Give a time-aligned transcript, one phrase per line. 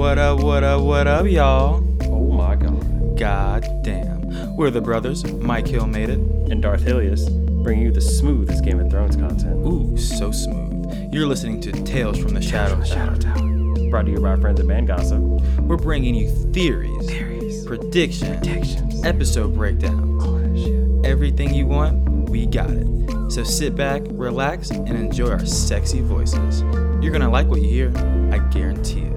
[0.00, 1.86] What up, what up, what up, y'all?
[2.04, 3.18] Oh my god.
[3.18, 4.56] God damn.
[4.56, 5.30] We're the brothers.
[5.30, 6.18] Mike Hill made it.
[6.18, 7.28] And Darth Hilius
[7.62, 9.56] bringing you the smoothest Game of Thrones content.
[9.66, 11.12] Ooh, so smooth.
[11.12, 13.90] You're listening to Tales from the Shadow Shadow Tower.
[13.90, 15.20] Brought to you by our friends at Man Gossip.
[15.20, 17.66] We're bringing you theories, Theories.
[17.66, 19.04] predictions, Predictions.
[19.04, 20.24] episode breakdowns.
[20.24, 21.04] All that shit.
[21.04, 22.86] Everything you want, we got it.
[23.30, 26.62] So sit back, relax, and enjoy our sexy voices.
[27.02, 27.92] You're gonna like what you hear,
[28.32, 29.09] I guarantee it.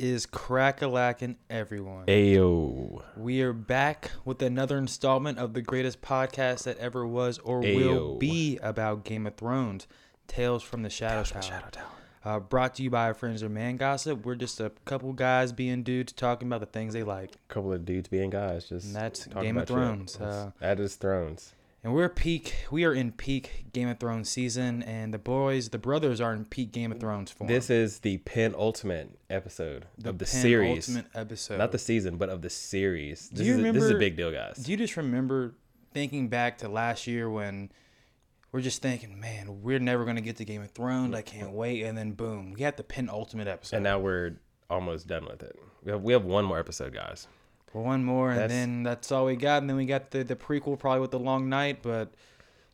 [0.00, 2.06] Is crack-a-lackin' everyone?
[2.06, 3.02] Ayo.
[3.18, 8.16] We are back with another installment of the greatest podcast that ever was or will
[8.16, 9.86] be about Game of Thrones,
[10.26, 11.42] Tales from the Shadow Tower.
[11.70, 11.84] Tower.
[12.24, 14.24] Uh, brought to you by our friends of Man Gossip.
[14.24, 17.34] We're just a couple guys being dudes talking about the things they like.
[17.34, 18.70] A couple of dudes being guys.
[18.70, 19.68] Just And that's Game of.
[19.68, 20.16] Thrones.
[20.16, 21.52] Uh, that is Thrones.
[21.82, 22.66] And we're peak.
[22.70, 26.44] We are in peak Game of Thrones season, and the boys, the brothers, are in
[26.44, 27.48] peak Game of Thrones form.
[27.48, 30.86] This is the penultimate episode the of the series.
[30.86, 31.56] penultimate episode.
[31.56, 33.30] Not the season, but of the series.
[33.30, 34.56] This, you is, a, this is a big deal, guys.
[34.56, 35.54] Do you just remember
[35.94, 37.72] thinking back to last year when
[38.52, 41.14] we're just thinking, man, we're never gonna get to Game of Thrones.
[41.14, 41.82] I can't wait.
[41.84, 43.76] And then boom, we had the penultimate episode.
[43.76, 44.36] and now we're
[44.68, 45.58] almost done with it.
[45.82, 47.26] We have, we have one more episode, guys.
[47.72, 49.62] One more, and then that's all we got.
[49.62, 51.82] And then we got the the prequel, probably with the long night.
[51.82, 52.12] But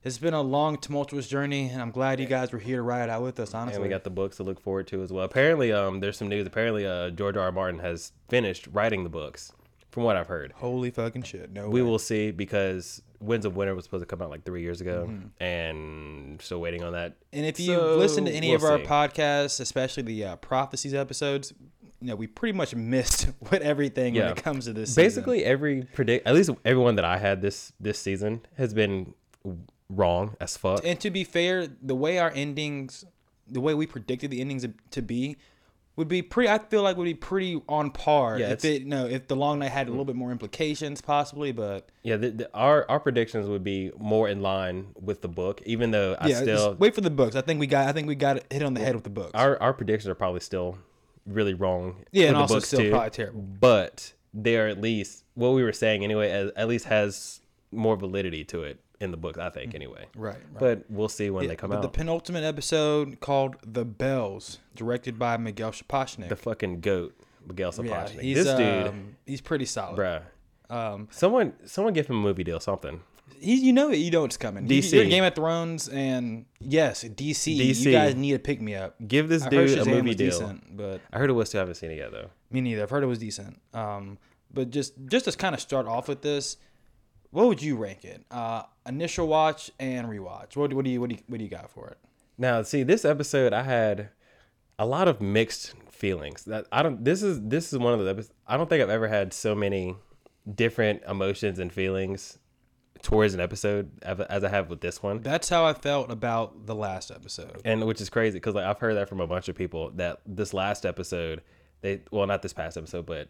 [0.05, 3.05] it's been a long, tumultuous journey, and I'm glad you guys were here to ride
[3.05, 3.55] it out with us.
[3.55, 5.25] Honestly, And we got the books to look forward to as well.
[5.25, 6.47] Apparently, um, there's some news.
[6.47, 7.45] Apparently, uh, George R.
[7.45, 7.53] R.
[7.53, 9.53] Martin has finished writing the books,
[9.91, 10.53] from what I've heard.
[10.57, 11.51] holy fucking shit.
[11.53, 11.89] No, We way.
[11.91, 15.07] will see because Winds of Winter was supposed to come out like three years ago,
[15.11, 15.43] Mm-hmm.
[15.43, 17.17] and still waiting on that.
[17.33, 18.85] And if you So, listen to any we'll of our see.
[18.85, 21.53] podcasts, especially the uh, prophecies episodes,
[22.01, 24.91] you know, we pretty much missed what everything when it comes to this.
[24.91, 25.05] season.
[25.05, 29.15] Basically, every predict, at least everyone that I had this this season has been
[29.89, 30.81] wrong as fuck.
[30.85, 33.05] and to be fair, the way our endings,
[33.49, 35.37] the way we predicted the endings to be,
[35.97, 36.51] would be pretty.
[36.51, 38.39] I feel like would be pretty on par.
[38.39, 41.53] Yeah, if it no, if the long night had a little bit more implications, possibly,
[41.53, 45.63] but Yeah, the, the, our our predictions would be more in line with the book,
[45.65, 47.35] even though I yeah, still wait for the books.
[47.35, 47.89] I think we got.
[47.89, 49.31] I think we got hit on the head with the books.
[49.35, 50.77] our our predictions are probably still
[51.27, 52.05] really wrong.
[52.13, 52.91] yeah, and the also still too.
[52.91, 53.41] probably terrible.
[53.43, 56.51] but they are at least what we were saying anyway.
[56.57, 57.41] At least has
[57.73, 59.75] more validity to it in the book, I think.
[59.75, 60.59] Anyway, Right, right.
[60.59, 61.83] but we'll see when Yeah, they come but out.
[61.83, 66.29] The penultimate episode called "The Bells," directed by Miguel Sapochnik.
[66.29, 67.15] the fucking goat,
[67.47, 68.21] Miguel yeah, Sapochnik.
[68.21, 69.99] he's this dude, um, he's pretty solid.
[69.99, 70.23] bruh.
[70.69, 73.01] Um, Someone, someone give him a movie deal, something.
[73.41, 73.97] He, you know it.
[73.97, 74.67] You know it's coming.
[74.67, 75.03] DC.
[75.03, 77.59] In Game of Thrones, and yes, DC.
[77.59, 77.85] DC.
[77.85, 78.97] You guys need to pick me up.
[79.07, 80.31] Give this I dude a movie deal.
[80.31, 81.59] decent, but I heard it was too.
[81.59, 82.31] I haven't seen it yet though.
[82.51, 82.83] me neither.
[82.83, 83.61] I've heard it was decent.
[83.75, 84.19] Um,
[84.53, 86.57] but just just to kind of start off with this,
[87.31, 88.25] what would you rank it?
[88.31, 90.57] Uh, initial watch and rewatch.
[90.57, 91.99] What, what do you what do you what do you got for it?
[92.39, 94.11] Now, see, this episode, I had
[94.79, 96.45] a lot of mixed feelings.
[96.45, 97.05] That I don't.
[97.05, 98.11] This is this is one of the.
[98.11, 99.97] episodes- I don't think I've ever had so many
[100.55, 102.39] different emotions and feelings
[103.03, 105.23] towards an episode as as I have with this one.
[105.23, 107.61] That's how I felt about the last episode.
[107.65, 110.21] and which is crazy because like I've heard that from a bunch of people that
[110.27, 111.43] this last episode,
[111.83, 113.29] they well not this past episode, but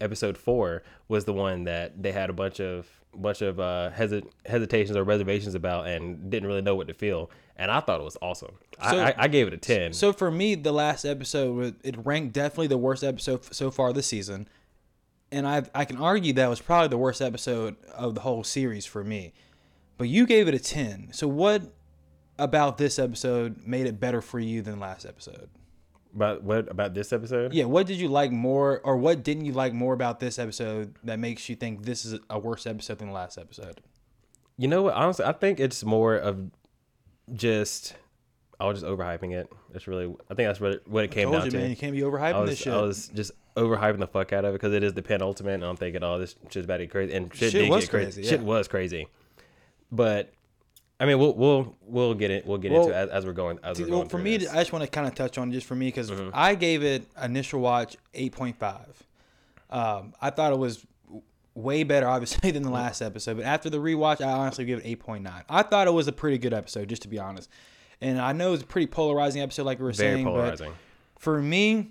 [0.00, 4.28] episode four was the one that they had a bunch of bunch of uh, hesit-
[4.44, 7.30] hesitations or reservations about and didn't really know what to feel.
[7.56, 8.54] And I thought it was awesome.
[8.90, 9.94] So- I, I, gave it a ten.
[9.94, 13.94] So for me, the last episode it ranked definitely the worst episode f- so far
[13.94, 14.48] this season,
[15.32, 18.86] and I I can argue that was probably the worst episode of the whole series
[18.86, 19.32] for me.
[19.98, 21.08] But you gave it a ten.
[21.12, 21.62] So what
[22.38, 25.48] about this episode made it better for you than last episode?
[26.16, 27.52] about what about this episode?
[27.52, 30.94] Yeah, what did you like more, or what didn't you like more about this episode
[31.04, 33.80] that makes you think this is a worse episode than the last episode?
[34.58, 34.94] You know what?
[34.94, 36.50] Honestly, I think it's more of
[37.32, 37.94] just
[38.58, 39.52] I was just overhyping it.
[39.74, 41.58] It's really I think that's what it, what it came Told down you, to.
[41.58, 42.72] man, you can't be overhyping I was, this shit.
[42.72, 45.64] I was just overhyping the fuck out of it because it is the penultimate, and
[45.64, 47.90] I'm thinking, oh, this shit's about to get crazy, and shit, Shit did was get
[47.90, 48.12] crazy.
[48.22, 49.08] crazy, Shit was crazy,
[49.90, 50.32] but
[50.98, 52.46] I mean, we'll we'll we'll get it.
[52.46, 53.58] We'll get Well, into it as, as we're going.
[53.62, 54.48] As we're well, going for me, this.
[54.50, 56.30] I just want to kind of touch on just for me because Mm-hmm.
[56.32, 59.02] I gave it initial watch eight point five.
[59.68, 60.86] Um, I thought it was
[61.54, 63.36] way better, obviously, than the last episode.
[63.38, 65.42] But after the rewatch, I honestly give it eight point nine.
[65.50, 67.50] I thought it was a pretty good episode, just to be honest.
[68.00, 70.26] And I know it's a pretty polarizing episode, like we were very saying.
[70.26, 70.70] polarizing.
[71.14, 71.90] But for me,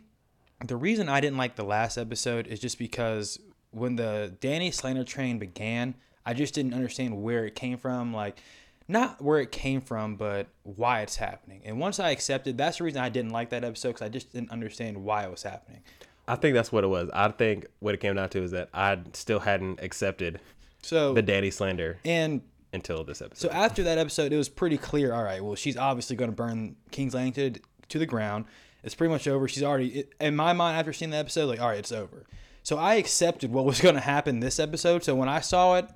[0.64, 3.40] the reason I didn't like the last episode is just because
[3.72, 8.14] when the Danny Slander train began, I just didn't understand where it came from.
[8.14, 8.40] Like,
[8.88, 11.62] not where it came from, but why it's happening.
[11.66, 14.32] And once I accepted, that's the reason I didn't like that episode because I just
[14.32, 15.82] didn't understand why it was happening.
[16.28, 17.10] I think that's what it was.
[17.14, 20.40] I think what it came down to is that I still hadn't accepted
[20.82, 22.42] So the Danny slander and
[22.74, 23.50] until this episode.
[23.50, 25.14] So after that episode, it was pretty clear.
[25.14, 27.60] All right, well, she's obviously going to burn King's Landing to,
[27.90, 28.46] to the ground.
[28.86, 29.48] It's pretty much over.
[29.48, 32.26] She's already, it, in my mind, after seeing the episode, like, all right, it's over.
[32.64, 35.04] So I accepted what was going to happen this episode.
[35.04, 35.90] So when I saw it,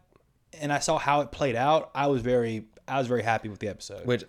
[0.60, 3.60] and I saw how it played out, I was very, I was very happy with
[3.60, 4.06] the episode.
[4.06, 4.24] Which,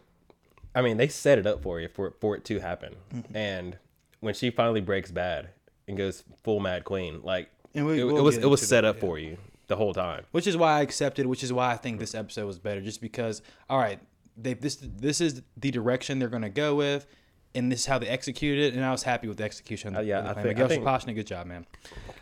[0.75, 2.95] I mean, they set it up for you for for it to happen.
[3.15, 3.37] Mm-hmm.
[3.37, 3.79] And
[4.21, 5.49] when she finally breaks bad
[5.89, 8.85] and goes full Mad Queen, like we- it, we'll it was it was set that,
[8.85, 10.25] up for you the whole time.
[10.33, 11.27] which is why I accepted.
[11.27, 13.41] Which is why I think this episode was better, just because.
[13.69, 13.99] All right,
[14.37, 17.07] they this this is the direction they're going to go with,
[17.55, 19.97] and this is how they executed it, and I was happy with the execution.
[19.97, 21.67] Uh, yeah, the I think- Miguel I think- good job, man.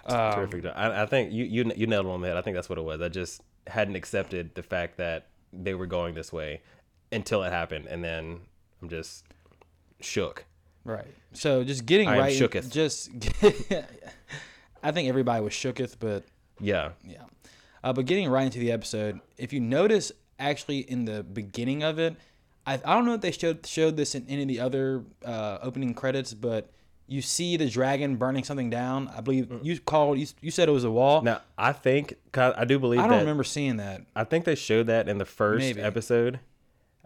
[0.07, 0.63] Um, Terrific.
[0.63, 0.73] job.
[0.77, 2.37] I, I think you, you you nailed it on the head.
[2.37, 3.01] I think that's what it was.
[3.03, 6.63] I just hadn't accepted the fact that they were going this way
[7.13, 8.41] until it happened, and then
[8.83, 9.25] I'm just
[10.01, 10.45] shook.
[10.85, 11.07] Right.
[11.35, 12.71] So just getting I right, shooketh.
[12.73, 13.11] just.
[14.83, 16.25] I think everybody was shooketh, but
[16.61, 17.25] Yeah, yeah.
[17.85, 21.99] Uh, but getting right into the episode, if you notice, actually in the beginning of
[21.99, 22.17] it,
[22.69, 25.59] I, I don't know if they showed showed this in any of the other uh,
[25.62, 26.70] opening credits, but
[27.06, 29.09] you see the dragon burning something down.
[29.17, 31.23] I believe you called you, you said it was a wall.
[31.23, 34.03] Now I think I do believe I don't that remember seeing that.
[34.15, 35.81] I think they showed that in the first Maybe.
[35.81, 36.41] episode.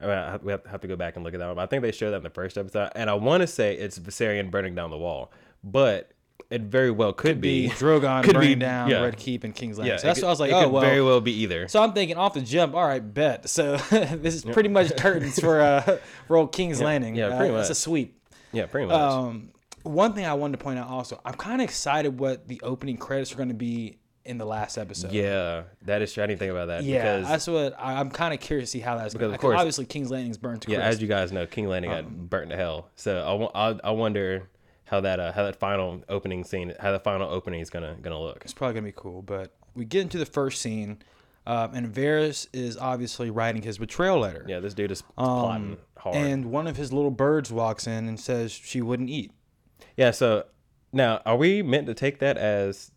[0.01, 1.61] I mean, we have to go back and look at that one.
[1.61, 4.01] I think they showed that in the first episode, and I want to say it's
[4.01, 5.31] Viserion burning down the wall,
[5.63, 6.11] but
[6.51, 7.73] it very well could, Be be.
[7.75, 9.01] Drogon could be- down yeah.
[9.03, 9.95] Red Keep and King's Landing.
[9.95, 10.51] Yeah, so that's it what I was like.
[10.51, 10.83] it Oh could well.
[10.83, 11.67] very well be either.
[11.69, 12.75] So I'm thinking off the jump.
[12.75, 13.49] All right, bet.
[13.49, 17.15] So this is pretty much curtains for uh for old King's Landing.
[17.15, 18.21] yeah, Uh, pretty It's a sweep.
[18.53, 18.97] yeah, pretty much.
[18.97, 19.51] Um,
[19.83, 22.97] one thing I wanted to point out also, I'm kind of excited what the opening
[22.99, 25.11] credits are going to be in the last episode.
[25.11, 26.23] yeah, that is true.
[26.23, 26.85] I didn't think about that.
[26.85, 29.35] Yeah, because, that's what I, I'm kind of curious to see how that's Because, going.
[29.35, 30.89] of Because course- obviously King's Landing's burned to yeah, crisp.
[30.91, 32.89] as you guys know, King Landing got Um, burnt to hell.
[32.95, 34.49] So I, I, I wonder
[34.85, 38.21] how that uh, how that final opening scene, how the final opening is gonna gonna
[38.21, 38.43] look.
[38.45, 39.23] it's probably gonna be cool.
[39.23, 40.99] But we get into the first scene,
[41.47, 44.45] um, and Varys is obviously writing his betrayal letter.
[44.49, 46.17] Yeah, this dude is Um, plotting hard.
[46.17, 49.33] And one of his little birds walks in and says she wouldn't eat.
[49.97, 50.45] yeah, so
[50.93, 52.91] now are we meant to take that as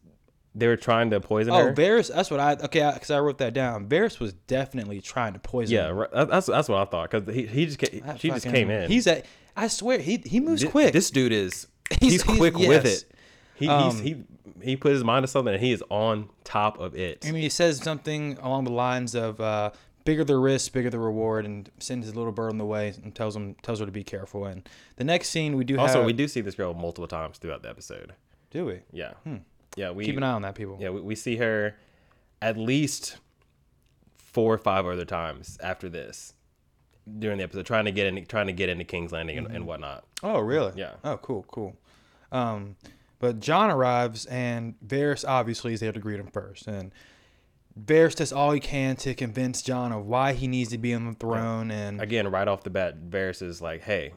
[0.54, 1.70] they were trying to poison Oh, her?
[1.70, 2.14] Oh, Varys.
[2.14, 2.90] That's what I okay.
[2.94, 3.88] Because I, wrote that down.
[3.88, 5.76] Varys was definitely trying to poison.
[5.76, 6.10] Yeah, her.
[6.26, 8.90] That's that's what I thought because he, he just That she just came in.
[8.90, 9.26] He's at.
[9.56, 10.92] I swear he he moves Thi- quick.
[10.94, 11.68] This dude is
[12.00, 13.02] He's- he's, he's- quick with yes.
[13.04, 13.12] it.
[13.56, 14.24] He Um, he's, he
[14.62, 17.26] he put his mind to something and he is on top of it.
[17.28, 19.72] I mean, he says something along the lines of uh,
[20.04, 23.14] "bigger the risk, bigger the reward," and sends his little bird on the way and
[23.16, 24.46] tells him tells her to be careful.
[24.46, 24.68] And
[24.98, 26.06] the next scene we do also, have.
[26.06, 28.14] we do see this girl multiple times throughout the episode.
[28.52, 29.14] do we Yeah,
[29.78, 29.92] yeah.
[29.92, 30.78] We keep an eye on that, people.
[30.82, 31.76] yeah we, we see her
[32.42, 33.18] at least
[34.18, 36.34] four or five other times after this
[37.20, 39.66] during the episode, trying to get in trying to get into King's Landing and, and
[39.68, 40.06] whatnot.
[40.24, 40.74] Oh, really?
[40.76, 40.94] Yeah.
[41.04, 41.76] Oh, cool, cool.
[42.32, 42.76] Um,
[43.20, 46.92] but John arrives, and Varys obviously is there to greet him first, and
[47.80, 51.06] Varys does all he can to convince John of why he needs to be on
[51.08, 54.14] the throne, and Again, right off the bat, Varys is like, "Hey,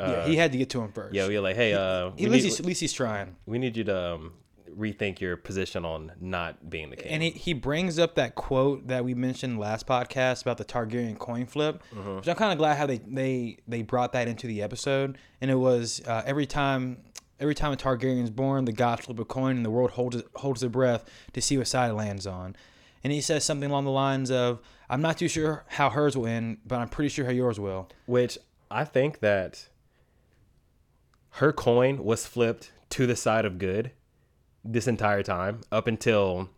[0.00, 1.14] uh, yeah, he had to get to him first.
[1.14, 3.36] yeah, we're like, hey, uh, at least, need- he's, at least he's trying.
[3.46, 4.32] we need you to um,
[4.76, 7.10] rethink your position on not being the king.
[7.12, 11.18] And he, he brings up that quote that we mentioned last podcast about the Targaryen
[11.18, 12.16] coin flip, Mm-hmm.
[12.16, 15.18] which I'm kind of glad how they, they they brought that into the episode.
[15.40, 16.98] And it was uh, every time
[17.40, 20.22] every time a Targaryen is born, the gods flip a coin, and the world holds
[20.36, 22.56] holds their breath to see what side it lands on.
[23.04, 24.60] And he says something along the lines of,
[24.90, 27.88] "I'm not too sure how hers will end, but I'm pretty sure how yours will."
[28.06, 28.38] Which
[28.70, 29.68] I think that
[31.32, 33.92] her coin was flipped to the side of good
[34.70, 36.48] this entire time up until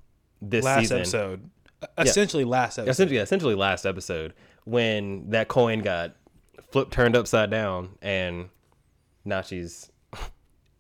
[0.43, 0.99] this Last season.
[0.99, 1.51] episode,
[1.99, 2.91] essentially last episode.
[2.91, 6.17] Essentially, yeah, essentially last episode when that coin got
[6.73, 8.49] flipped, turned upside down, and
[9.25, 9.91] now she's.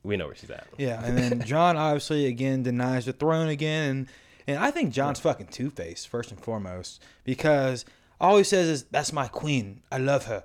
[0.02, 0.66] We know where she's at.
[0.78, 4.08] Yeah, and then John obviously again denies the throne again, and
[4.46, 7.84] and I think John's fucking two faced first and foremost because
[8.18, 10.44] all he says is that's my queen, I love her,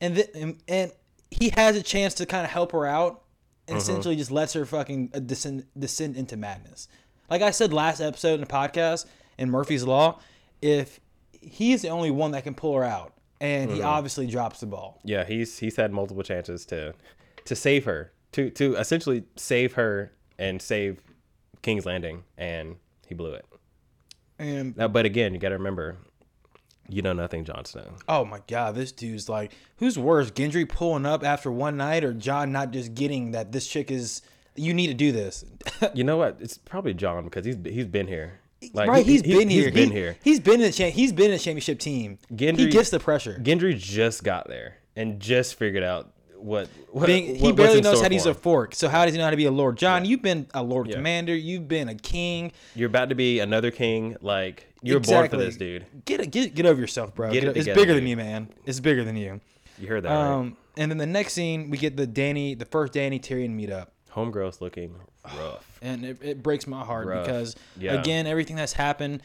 [0.00, 0.90] and th- and, and
[1.30, 3.22] he has a chance to kind of help her out,
[3.68, 6.88] and essentially just lets her fucking uh, descend descend into madness.
[7.30, 9.06] Like I said last episode in the podcast
[9.36, 10.18] in Murphy's Law,
[10.62, 11.00] if
[11.32, 15.00] he's the only one that can pull her out, and he obviously drops the ball.
[15.04, 16.94] Yeah, he's he's had multiple chances to
[17.44, 21.02] to save her, to to essentially save her and save
[21.62, 23.44] King's Landing, and he blew it.
[24.38, 25.96] And Now, but again, you got to remember,
[26.88, 27.94] you know nothing, Jon Snow.
[28.08, 32.12] Oh my god, this dude's like, who's worse, Gendry pulling up after one night, or
[32.14, 34.22] John not just getting that this chick is,
[34.56, 35.44] you need to do this.
[35.94, 36.38] You know what?
[36.40, 38.40] It's probably John because he's he's been here.
[38.72, 39.06] Like, right?
[39.06, 39.64] he- He's he- been here.
[39.66, 40.16] He's been He- here.
[40.24, 42.18] He's been in the cha- he's been in the championship team.
[42.28, 43.38] he Gendry- gets the pressure.
[43.42, 48.00] Gendry just got there and just figured out what, what Being, he what- barely knows
[48.00, 48.74] how to use a fork.
[48.74, 49.76] So how does he know how to be a lord?
[49.76, 50.94] John, you've been a lord Yeah.
[50.96, 51.34] commander.
[51.34, 52.52] You've been a king.
[52.74, 54.16] You're about to be another king.
[54.20, 55.86] Like you're born for this, dude.
[56.04, 57.32] Get get get over yourself, bro.
[57.32, 58.48] Get it it's together, bigger than you, man.
[58.66, 59.40] It's bigger than you.
[59.78, 60.32] You heard that right?
[60.32, 63.88] Um, and then the next scene, we get the Danny, the first Danny Tyrion meetup.
[64.12, 64.94] Homegirl's looking
[65.36, 65.78] rough.
[65.82, 67.24] and it, it breaks my heart Rough.
[67.26, 67.94] because Yeah.
[68.00, 69.22] again everything that's happened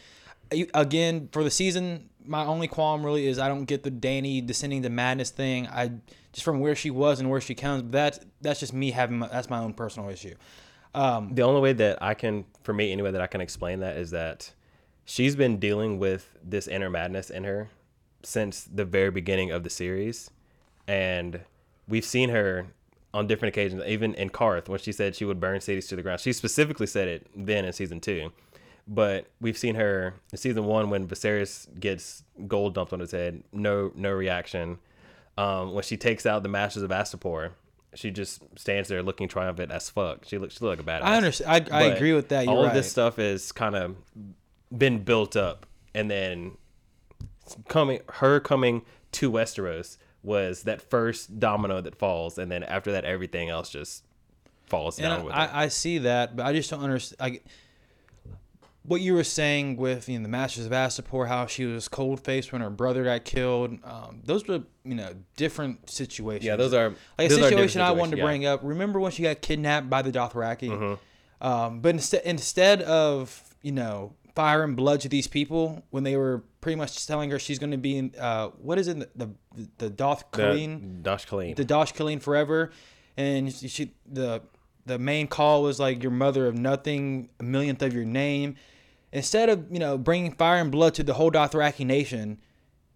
[0.73, 4.83] again for the season my only qualm really is i don't get the danny descending
[4.83, 5.89] to madness thing i
[6.33, 9.19] just from where she was and where she comes but that's that's just me having
[9.19, 10.35] my, that's my own personal issue
[10.95, 13.97] um The only way that I can, for me anyway, that I can explain that
[13.97, 14.53] is that
[15.05, 17.69] she's been dealing with this inner madness in her
[18.21, 20.29] since the very beginning of the series,
[20.87, 21.39] and
[21.87, 22.67] we've seen her
[23.13, 26.01] on different occasions, even in Qarth when she said she would burn cities to the
[26.03, 26.19] ground.
[26.19, 28.31] She specifically said it then in season two,
[28.87, 33.43] but we've seen her in season one when Viserys gets gold dumped on his head,
[33.51, 34.77] no no reaction.
[35.37, 37.51] Um, when she takes out the Masters of Astapor,
[37.95, 40.25] she just stands there looking triumphant as fuck.
[40.25, 41.05] She looks she look like a badass.
[41.05, 43.51] i understand i, I But agree with that you're all right of this stuff is
[43.51, 43.95] kind of
[44.75, 46.57] been built up, and then
[47.67, 53.05] coming her coming to Westeros was that first domino that falls, and then after that,
[53.05, 54.03] everything else just
[54.67, 55.37] falls and down with it.
[55.37, 57.41] I, I see that but i just don't understand I,
[58.85, 62.19] what you were saying with you know the Masters of Astapor, how she was cold
[62.19, 63.77] faced when her brother got killed.
[63.83, 66.45] Um, those were you know different situations.
[66.45, 68.23] yeah, those are like a those different situation I wanted to yeah.
[68.23, 68.59] bring up.
[68.63, 70.69] Remember when she got kidnapped by the Dothraki?
[70.69, 71.45] Mm-hmm.
[71.45, 76.17] Um, but instead, instead of you know fire and blood to these people, when they
[76.17, 79.29] were pretty much telling her she's going to be in uh, what is it the
[79.55, 81.55] the, the Doth Colleen, Dosh Khaleen.
[81.55, 82.71] the Dosh Khaleen forever,
[83.15, 84.41] and she, she the
[84.85, 88.55] the main call was like your mother of nothing, a millionth of your name.
[89.13, 92.39] Instead of you know bringing fire and blood to the whole Dothraki nation,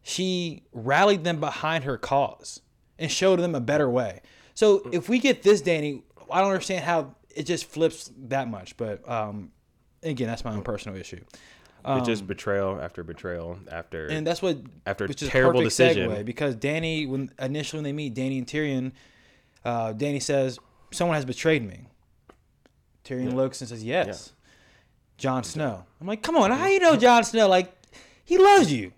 [0.02, 2.60] she rallied them behind her cause
[3.00, 4.22] and showed them a better way.
[4.56, 8.76] So if we get this Danny, I don't understand how it just flips that much.
[8.78, 9.52] But um,
[10.02, 11.24] again, that's my own personal issue.
[11.86, 14.58] it's just betrayal after betrayal after Um, And that's what
[14.88, 16.10] After which is terrible decision.
[16.10, 18.92] segue because Danny, when initially when they meet Danny and Tyrion,
[19.64, 20.58] uh, Danny says
[20.92, 21.86] someone has betrayed me.
[23.06, 24.34] Tyrion looks and says yes,
[25.18, 25.84] Jon Snow.
[26.00, 27.48] I'm like, come on, how you know Jon Snow?
[27.48, 27.74] Like,
[28.26, 28.92] he loves you.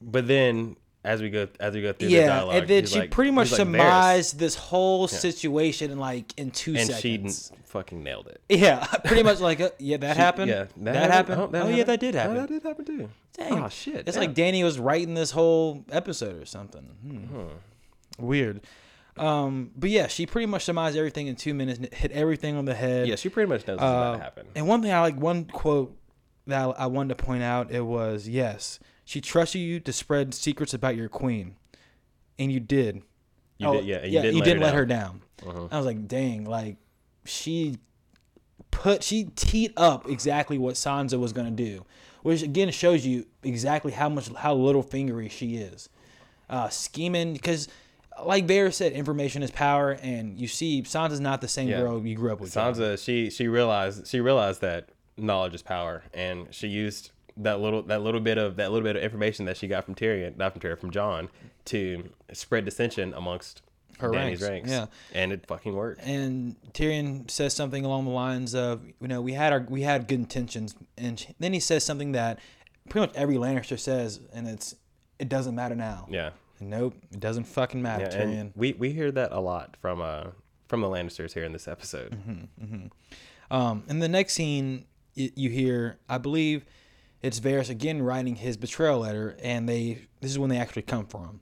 [0.00, 2.92] But then as we go as we go through the Yeah, dialogue, and then he's
[2.92, 6.74] she like- pretty much he's like, "Varys." surmised this whole situation in like in two
[6.76, 7.52] and she seconds.
[7.66, 8.40] fucking nailed it.
[8.48, 10.48] yeah, pretty much like uh, yeah, that happened.
[10.50, 11.40] Yeah, that, happened.
[11.40, 12.34] Oh, Oh, yeah, that did Oh, happen.
[12.36, 13.10] that did happen too.
[13.36, 13.64] Dang.
[13.64, 14.06] Oh shit!
[14.08, 14.20] It's yeah.
[14.20, 16.82] like Danny was writing this whole episode or something.
[16.82, 17.44] Hmm.
[18.18, 18.60] Weird.
[19.16, 22.74] Um, but yeah, she pretty much surmised everything in two minutes, hit everything on the
[22.74, 23.06] head.
[23.06, 24.46] yeah, she pretty much knows about Uh, to happen.
[24.56, 25.96] And one thing I like, one quote
[26.46, 30.74] that I, wanted to point out, it was, "Yes, she trusted you to spread secrets
[30.74, 31.54] about your queen,
[32.38, 33.02] and you did.
[33.58, 35.22] You Oh, did, yeah, and you didn't, let, didn't her let her down.
[35.44, 35.68] down.
[35.70, 36.76] I was like, dang, like
[37.24, 37.78] she
[38.72, 41.84] put she teed up exactly what Sansa was gonna do,
[42.22, 45.88] which again shows you exactly how much how little fingery she is,
[46.50, 47.68] uh, scheming because.
[48.22, 51.80] Like Bear said, information is power, and you see, Sansa's not the same Yeah.
[51.80, 52.52] girl you grew up with.
[52.54, 57.82] Sansa, she she realized she realized that knowledge is power, and she used that little
[57.82, 60.52] that little bit of that little bit of information that she got from Tyrion, not
[60.52, 61.28] from Tyrion, from John,
[61.66, 63.62] to spread dissension amongst
[63.98, 64.70] Her Danny's ranks, ranks.
[64.70, 64.86] yeah.
[65.20, 66.00] and it fucking worked.
[66.04, 70.06] and Tyrion says something along the lines of, you know, we had our we had
[70.06, 72.38] good intentions, and sh- then he says something that
[72.88, 74.76] pretty much every Lannister says, and it's
[75.18, 76.06] it doesn't matter now.
[76.10, 76.30] Yeah,
[76.68, 78.52] Nope, it doesn't fucking matter, yeah, Tyrion.
[78.56, 80.24] we we hear that a lot from uh
[80.68, 82.12] from the Lannisters here in this episode.
[82.28, 82.86] Mm-hmm.
[83.54, 86.64] Um, in the next scene, y- you hear, I believe,
[87.22, 91.06] it's Varys again writing his betrayal letter, and they this is when they actually come
[91.06, 91.40] for him.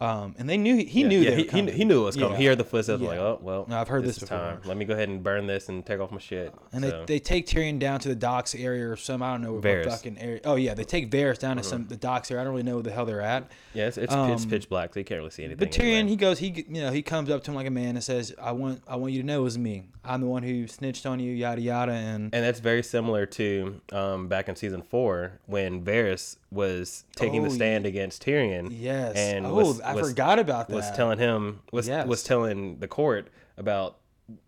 [0.00, 2.32] Um, and they knew he knew yeah, he, he, he knew it was coming.
[2.32, 2.38] Yeah.
[2.38, 3.02] He heard the footsteps.
[3.02, 3.08] Yeah.
[3.08, 4.38] Like, oh well, No, I've heard this is before.
[4.38, 4.60] time.
[4.64, 6.54] Let me go ahead and burn this and take off my shit.
[6.72, 9.42] And So, they, they take Tyrion down to the docks area or some I don't
[9.42, 9.86] know what Varys.
[9.86, 9.96] Uh-huh.
[9.96, 10.40] fucking area.
[10.44, 12.42] Oh yeah, they take Varys down to some the docks area.
[12.42, 13.50] I don't really know where the hell they're at.
[13.74, 15.66] yeah, it's it's, it's pitch black, so you can't really see anything.
[15.66, 17.70] um, But Tyrion, he goes, he you know he comes up to him like a
[17.70, 19.88] man and says, "I want I want you to know it was me.
[20.04, 23.80] I'm the one who snitched on you, yada yada." And And that's very similar to
[23.92, 28.68] um, back in season four when Varys was taking Oh, the stand against Tyrion.
[28.70, 30.74] yes, and oh was, I was- forgot about that.
[30.76, 32.06] Was telling him was Yes.
[32.06, 33.98] was telling the court about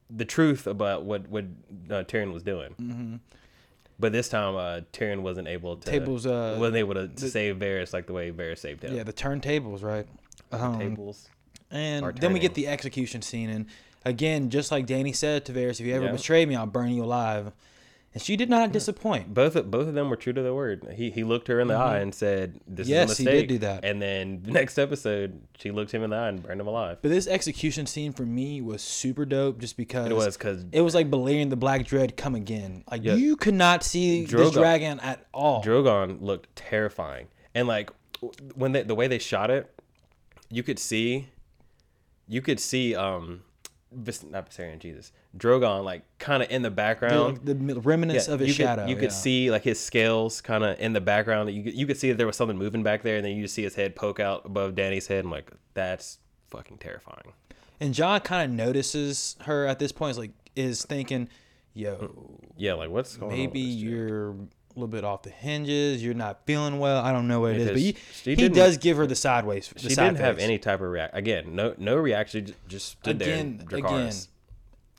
[0.08, 1.44] the truth about what what
[1.90, 2.74] uh, Tyrion was doing.
[2.80, 3.16] Mm-hmm.
[3.98, 7.56] But this time, uh, Tyrion wasn't able to Tables, uh, wasn't able to, to save
[7.56, 8.94] Varys like the way Varys saved him.
[8.96, 10.06] yeah, the turntables, right?
[10.52, 11.28] Um, tables.
[11.70, 13.66] And then we get the execution scene, and
[14.04, 16.12] again, just like Danny said to Varys, "If you ever Yeah.
[16.12, 17.52] betray me, I'll burn you alive."
[18.12, 19.32] And she did not disappoint.
[19.32, 20.94] both of, both of them were true to their word.
[20.96, 22.92] He he looked her in the eye and said, "This Mm-hmm.
[22.92, 23.84] Yes, is a he did mistake." do that.
[23.84, 26.98] And then the next episode, she looked him in the eye and burned him alive.
[27.02, 30.80] But this execution scene for me was super dope, just because It was because it
[30.80, 32.82] was like Balerion the Black Dread come again.
[32.90, 33.14] Like Yeah.
[33.14, 35.62] you could not see this Drogon- dragon at all.
[35.62, 37.90] Drogon looked terrifying, and like
[38.56, 39.72] when they the way they shot it,
[40.50, 41.28] you could see,
[42.26, 43.42] you could see um,
[43.92, 47.40] not Viserion, Jesus, Drogon like kind of in the background.
[47.44, 48.82] the, the remnants of his you shadow.
[48.82, 51.50] Could, you could see like his scales kind of in the background.
[51.50, 53.42] You could, you could see that there was something moving back there, and then you
[53.42, 55.24] just see his head poke out above Danny's head.
[55.24, 56.18] I'm like, that's
[56.48, 57.32] fucking terrifying.
[57.78, 60.12] And John kind of notices her at this point.
[60.12, 61.28] Is like is thinking,
[61.74, 62.34] yo, hmm.
[62.56, 63.68] Yeah, like what's going maybe on?
[63.70, 63.84] chick?
[63.84, 64.34] you're a
[64.74, 66.02] little bit off the hinges.
[66.02, 67.02] You're not feeling well.
[67.02, 69.68] I don't know what it is, but Because he, he does give her the sideways.
[69.68, 71.16] The She side didn't have any type of react.
[71.16, 72.54] Again, no no reaction.
[72.68, 73.78] Just stood again, there.
[73.78, 74.12] again.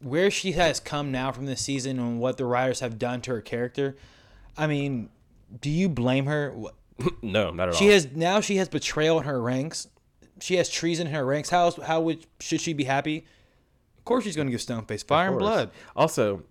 [0.01, 3.31] Where she has come now from this season and what the writers have done to
[3.31, 3.96] her character.
[4.58, 5.10] I mean,
[5.60, 6.55] do you blame her?
[7.24, 7.91] No, not at She all.
[7.93, 9.88] has now she has betrayal in her ranks.
[10.39, 11.50] She has treason in her ranks.
[11.50, 13.25] How else, how would should she be happy?
[13.98, 15.72] Of course, she's going to give Stoneface fire and blood.
[15.96, 16.43] Also,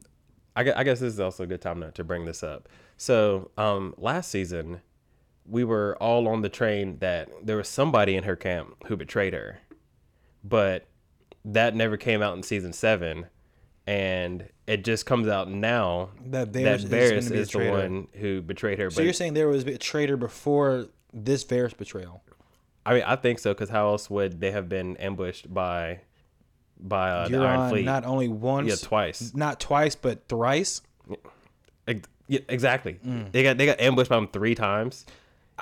[0.57, 2.69] I, gue- I guess this is also a good time to, to bring this up.
[2.97, 4.81] So, um, last season,
[5.47, 9.33] we were all on the train that there was somebody in her camp who betrayed
[9.35, 9.59] her,
[10.43, 10.87] but
[11.45, 13.27] that never came out in season seven,
[13.91, 18.07] and it just comes out now That that Varys is Varys a is the one
[18.15, 18.89] who betrayed her.
[18.89, 22.23] So you're saying there was a traitor before this Varys betrayal?
[22.87, 26.03] I mean, I think so because how else would they have been ambushed by
[26.79, 27.85] by uh, the Iron Fleet?
[27.85, 29.35] not only once, yeah, twice.
[29.35, 30.83] not twice, but thrice.
[32.29, 33.01] Yeah, exactly.
[33.05, 33.33] Mm.
[33.33, 35.05] They got they got ambushed by them three times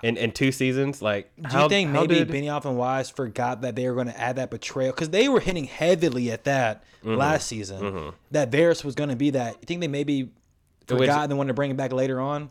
[0.02, 1.00] in in two seasons.
[1.02, 4.06] Like, Do how, you think maybe did, Benioff and Weiss forgot that they were going
[4.08, 7.14] to add that betrayal because they were hitting heavily at that Mm-hmm.
[7.16, 9.52] last season that Varys was going to be that?
[9.60, 12.50] You think they maybe Which- forgot and wanted to bring it back later on?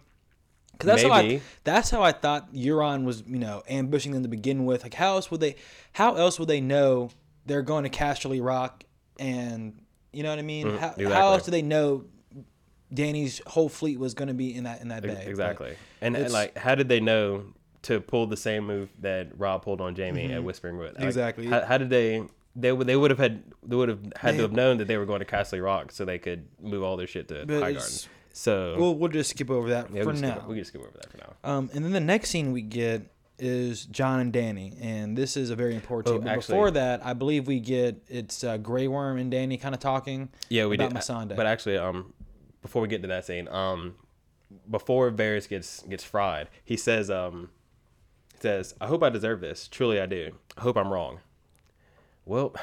[0.72, 4.30] Because that's how I that's how I thought Euron was you know ambushing them to
[4.30, 4.84] begin with.
[4.84, 5.56] Like how else would they
[5.92, 7.10] how else would they know
[7.46, 8.84] they're going to Casterly Rock
[9.20, 9.82] and
[10.14, 10.68] you know what I mean?
[10.70, 11.02] how, how Mm-hmm.
[11.02, 11.14] exactly.
[11.34, 12.06] else do they know
[12.94, 15.14] Danny's whole fleet was going to be in that in that bay?
[15.16, 15.76] But- exactly?
[16.02, 17.44] And, and like, how did they know
[17.84, 20.90] to pull the same move that Robb pulled on Jamie at Whispering Wood?
[20.94, 21.08] Like, Mm-hmm.
[21.08, 21.48] Exactly.
[21.48, 22.24] How, how did they?
[22.56, 24.88] They would they would have had they would have had They- to have known that
[24.88, 28.08] they were going to Castle Rock so they could move all their shit to Highgarden.
[28.34, 30.36] So We'll we'll just skip over that yeah, for we can now.
[30.38, 31.34] skip, we can skip over that for now.
[31.44, 35.52] Um, and then the next scene we get is John and Danny, and this is
[35.52, 36.24] a very important Oh, scene.
[36.24, 39.76] But actually- before that, I believe we get it's uh, Grey Worm and Danny kind
[39.76, 40.30] of talking.
[40.50, 40.98] Yeah, we about did.
[41.00, 41.36] Missandei.
[41.36, 42.14] But actually, um,
[42.68, 43.96] before we get to that scene, um,
[44.70, 47.50] before Varys gets gets fried, he says, um,
[48.34, 49.68] he says, "I hope I deserve this.
[49.68, 50.32] Truly, I do.
[50.58, 51.20] I hope I'm wrong."
[52.26, 52.54] Well,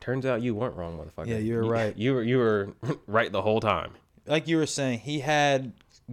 [0.00, 1.28] turns out you weren't wrong, motherfucker.
[1.28, 1.96] Yeah, you were You- right.
[2.04, 2.74] You were you were
[3.06, 3.92] right the whole time.
[4.26, 5.72] Like you were saying, he had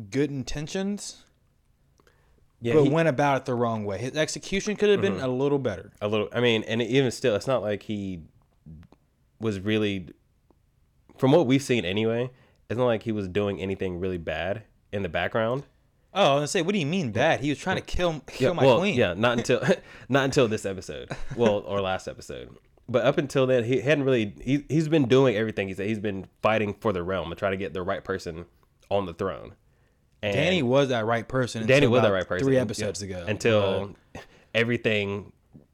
[0.10, 1.24] good intentions,
[2.62, 3.98] Yeah, but he- went about it the wrong way.
[4.00, 5.26] His execution could have been Mm-hmm.
[5.26, 5.92] a little better.
[6.02, 6.30] a little.
[6.34, 8.22] I mean, and even still, it's not like he
[9.40, 10.10] was really,
[11.18, 12.30] from what we've seen anyway.
[12.72, 15.64] It's not like he was doing anything really bad in the background.
[16.14, 17.42] Oh, I was gonna say, what do you mean bad?
[17.42, 18.96] He was trying to kill kill my well, queen.
[18.96, 19.62] Yeah, not until
[20.10, 21.10] not until this episode.
[21.36, 22.56] Well, or last episode.
[22.88, 24.34] But up until then, he hadn't really.
[24.42, 25.88] He he's been doing everything he said.
[25.88, 28.46] He's been fighting for the realm and trying to get the right person
[28.90, 29.56] on the throne.
[30.22, 31.68] And Danny was that right person.
[31.68, 33.26] Danny was that right person Three yeah, episodes ago.
[33.28, 33.96] Until
[34.56, 35.34] everything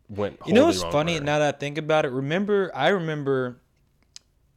[0.10, 0.40] went.
[0.48, 2.12] You know what's funny now that I think about it?
[2.12, 3.62] Remember, I remember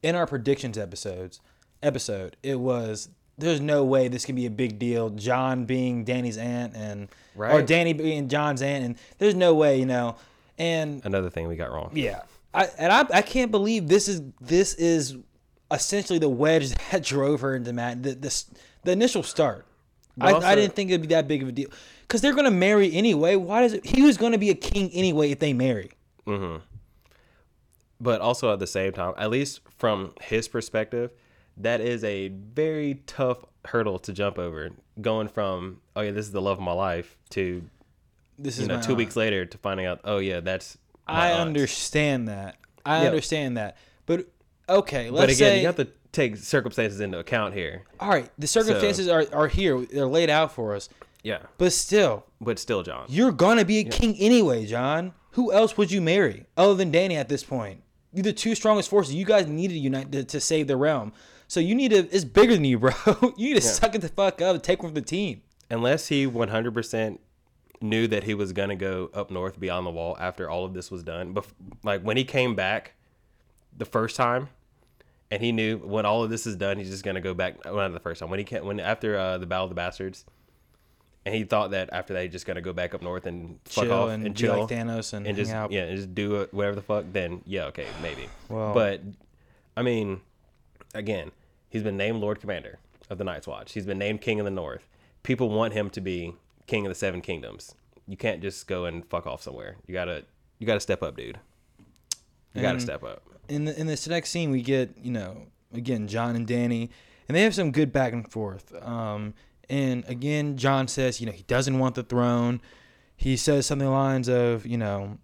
[0.01, 1.39] in our predictions episodes,
[1.83, 5.09] episode, it was there's no way this can be a big deal.
[5.09, 9.85] John being Danny's aunt and or Danny being John's aunt, and there's no way, you
[9.85, 10.15] know.
[10.57, 11.91] And Another thing we got wrong.
[11.93, 12.21] yeah,
[12.53, 15.17] I and I I can't believe this is this is
[15.71, 18.03] essentially the wedge that drove her into Matt.
[18.03, 18.45] The this
[18.83, 19.65] the initial start.
[20.19, 21.69] I, also- I didn't think it'd be that big of a deal
[22.01, 23.37] because they're gonna marry anyway.
[23.37, 23.85] Why does it?
[23.85, 25.91] He was gonna be a king anyway if they marry.
[26.27, 26.57] Mm-hmm.
[27.99, 31.11] But also at the same time, at least from his perspective,
[31.57, 34.69] that is a very tough hurdle to jump over.
[34.99, 37.63] Going from oh yeah, this is the love of my life to
[38.37, 38.97] This you is know two aunt.
[38.97, 41.41] weeks later to finding out oh yeah that's I aunt.
[41.41, 42.57] understand that.
[42.85, 43.07] I Yeah.
[43.09, 43.77] understand that.
[44.05, 44.27] But
[44.69, 47.83] okay, let's But again, say you have to take circumstances into account here.
[47.99, 49.79] all right, the circumstances are, are here.
[49.85, 50.89] They're laid out for us.
[51.23, 53.05] Yeah, But still, but still, John.
[53.07, 55.13] you're gonna be a king anyway, John.
[55.31, 57.83] Who else would you marry other than Danny at this point?
[58.11, 59.13] You're the two strongest forces.
[59.13, 61.13] You guys need to unite to, to save the realm.
[61.51, 61.97] So you need to.
[62.15, 62.93] It's bigger than you, bro.
[63.35, 65.41] you need to suck it the fuck up and take one for the team.
[65.69, 67.19] Unless he 100%
[67.81, 70.89] knew that he was gonna go up north beyond the wall after all of this
[70.89, 71.45] was done, but
[71.83, 72.93] like when he came back
[73.77, 74.47] the first time,
[75.29, 77.65] and he knew when all of this is done, he's just gonna go back.
[77.65, 79.75] Well, not the first time when he came, when after uh, the Battle of the
[79.75, 80.23] Bastards,
[81.25, 83.83] and he thought that after that he's just gonna go back up north and fuck
[83.83, 85.73] chill off and, and, chill like Thanos and, and hang just out.
[85.73, 87.03] yeah and just do it whatever the fuck.
[87.11, 88.29] Then yeah, okay, maybe.
[88.47, 89.01] Well- but
[89.75, 90.21] I mean,
[90.93, 91.31] again,
[91.71, 92.77] he's been named Lord Commander
[93.09, 93.73] of the Night's Watch.
[93.73, 94.87] He's been named King of the North.
[95.23, 96.35] People want him to be
[96.67, 97.73] King of the Seven Kingdoms.
[98.07, 99.77] You can't just go and fuck off somewhere.
[99.87, 100.25] You gotta
[100.59, 101.39] you gotta step up, dude.
[102.53, 103.23] You gotta And- step up.
[103.49, 106.89] in the, in this next scene we get you know again John and Danny
[107.27, 109.33] and they have some good back and forth um
[109.69, 112.61] and again John says you know he doesn't want the throne
[113.17, 115.17] he says something lines of you know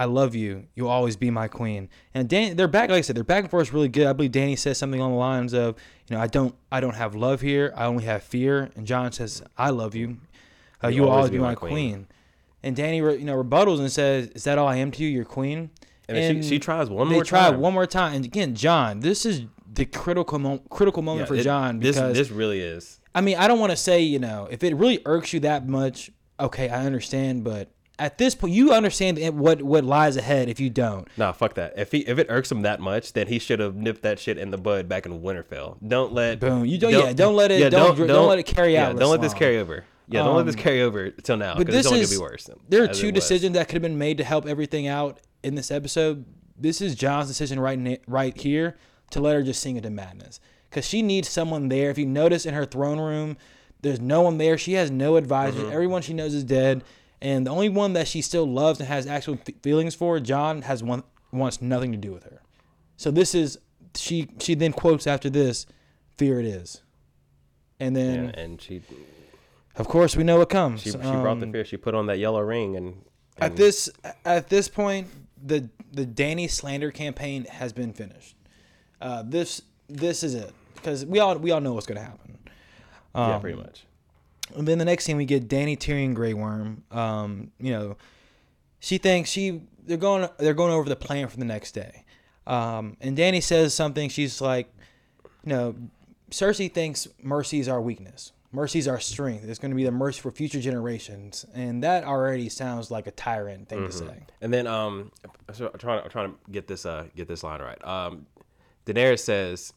[0.00, 0.64] I love you.
[0.74, 1.90] You'll always be my queen.
[2.14, 4.06] And Danny they're back like I said they're back and forth is really good.
[4.06, 5.76] I believe Danny says something along the lines of
[6.08, 7.74] you know I don't I don't have love here.
[7.76, 8.70] I only have fear.
[8.76, 10.16] And John says I love you.
[10.82, 12.06] Uh, you will always be my queen.
[12.62, 15.10] and Danny you know rebuttals and says is that all I am to you?
[15.10, 15.68] Your queen?
[16.08, 17.18] And, then she, she tries one more.
[17.18, 17.60] they try time.
[17.60, 21.34] one more time, and again, John, this is the critical mo- critical moment Yeah, for
[21.34, 23.00] it- John This because this really is.
[23.14, 25.68] I mean, I don't want to say you know if it really irks you that
[25.68, 26.10] much,
[26.40, 27.68] okay, I understand, but
[28.00, 31.06] at this point, you understand what what lies ahead if you don't.
[31.16, 31.74] Nah, fuck that.
[31.76, 34.38] If he if it irks him that much, then he should have nipped that shit
[34.38, 35.76] in the bud back in Winterfell.
[35.86, 36.64] Don't let Boom.
[36.64, 39.10] You don't- yeah, don't let it- Yeah, don't- don't let it carry yeah, out Don't
[39.10, 39.84] let this carry over.
[40.08, 42.10] Yeah, don't let this Um, carry over till now But because it's this only is
[42.10, 42.50] gonna be worse.
[42.68, 45.70] there are two decisions that could have been made to help everything out in this
[45.70, 46.24] episode.
[46.58, 48.76] This is John's decision right right here
[49.10, 51.90] to let her just sing into madness because she needs someone there.
[51.90, 53.36] If you notice in her throne room,
[53.82, 54.58] there's no one there.
[54.58, 55.60] She has no advisors.
[55.62, 55.72] Mm-hmm.
[55.72, 56.82] Everyone she knows is dead,
[57.22, 60.62] and the only one that she still loves and has actual f- feelings for, John,
[60.62, 61.02] has one
[61.32, 62.40] wants nothing to do with her.
[62.96, 63.58] So this is
[63.94, 64.28] she.
[64.38, 65.66] She then quotes after this,
[66.16, 66.82] "Fear it is,"
[67.78, 68.82] and then And, and she
[69.76, 70.82] of course we know what comes.
[70.82, 71.64] she, she brought the Um, fear.
[71.64, 73.02] She put on that yellow ring and,
[73.38, 73.88] at this
[74.24, 75.08] at this point
[75.42, 78.36] the the Danny slander campaign has been finished.
[79.00, 82.38] Uh, this this is it because we all we all know what's going to happen.
[83.14, 83.84] yeah, Um, pretty much.
[84.56, 86.84] And then the next scene we get Danny Tyrion Grey Worm.
[86.90, 87.96] Um, you know,
[88.80, 92.04] she thinks she they're going they're going over the plan for the next day.
[92.46, 94.08] Um, and Danny says something.
[94.08, 94.72] She's like,
[95.44, 95.74] you know,
[96.30, 98.32] Cersei thinks mercy is our weakness.
[98.52, 99.48] Mercy is our strength.
[99.48, 103.12] It's going to be the mercy for future generations, and that already sounds like a
[103.12, 104.26] tyrant thing to say.
[104.40, 105.12] And then um,
[105.52, 107.84] so I'm trying to I'm trying to get this uh get this line right.
[107.86, 108.26] Um,
[108.86, 109.72] Daenerys says,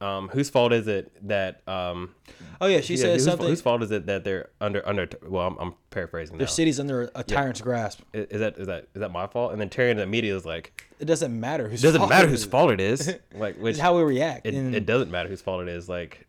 [0.00, 2.14] um, whose fault is it that um
[2.60, 3.46] Oh yeah, she yeah, says whose, something.
[3.48, 6.38] whose fault is it that they're under under well I'm, I'm paraphrasing now.
[6.38, 8.00] Their city's under a tyrant's grasp.
[8.12, 9.52] Is, is that is that is that my fault?
[9.52, 12.44] And then Tyrion immediately is like, It doesn't matter whose it doesn't fault matter whose
[12.44, 13.14] fault it is.
[13.34, 14.46] Like which how we react.
[14.46, 15.88] it, and it doesn't matter whose fault it is.
[15.88, 16.26] Like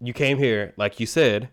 [0.00, 1.48] you came here, like you said,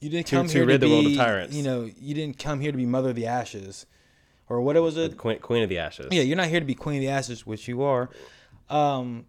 [0.00, 1.54] you didn't to- come to here rid to the world of be, tyrants.
[1.54, 3.86] You know, you didn't come here to be mother of the ashes,
[4.48, 5.16] or what was it?
[5.16, 6.08] Queen, Queen of the Ashes.
[6.10, 8.10] Yeah, you're not here to be queen of the ashes, which you are.
[8.68, 9.26] Um,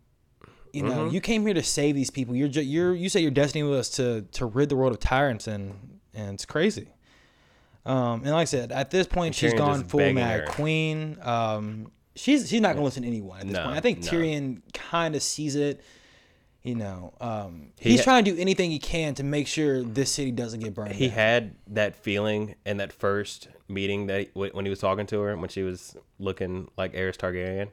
[0.73, 1.13] you know, Mm-hmm.
[1.15, 2.36] you came here to save these people.
[2.36, 5.47] You're ju- you're you say your destiny was to to rid the world of tyrants,
[5.47, 6.88] and and it's crazy.
[7.86, 10.45] Um, and like I said, at this point, she's gone full mad her.
[10.47, 11.17] queen.
[11.21, 13.77] Um, she's she's not gonna listen to anyone at this No, point.
[13.77, 14.12] I think no.
[14.12, 15.81] Tyrion kind of sees it.
[16.63, 19.81] You know, um, He he's ha- trying to do anything he can to make sure
[19.81, 20.93] this city doesn't get burned.
[20.93, 21.15] he down.
[21.15, 25.36] had that feeling in that first meeting that he, when he was talking to her
[25.38, 27.69] when she was looking like Aerys Targaryen.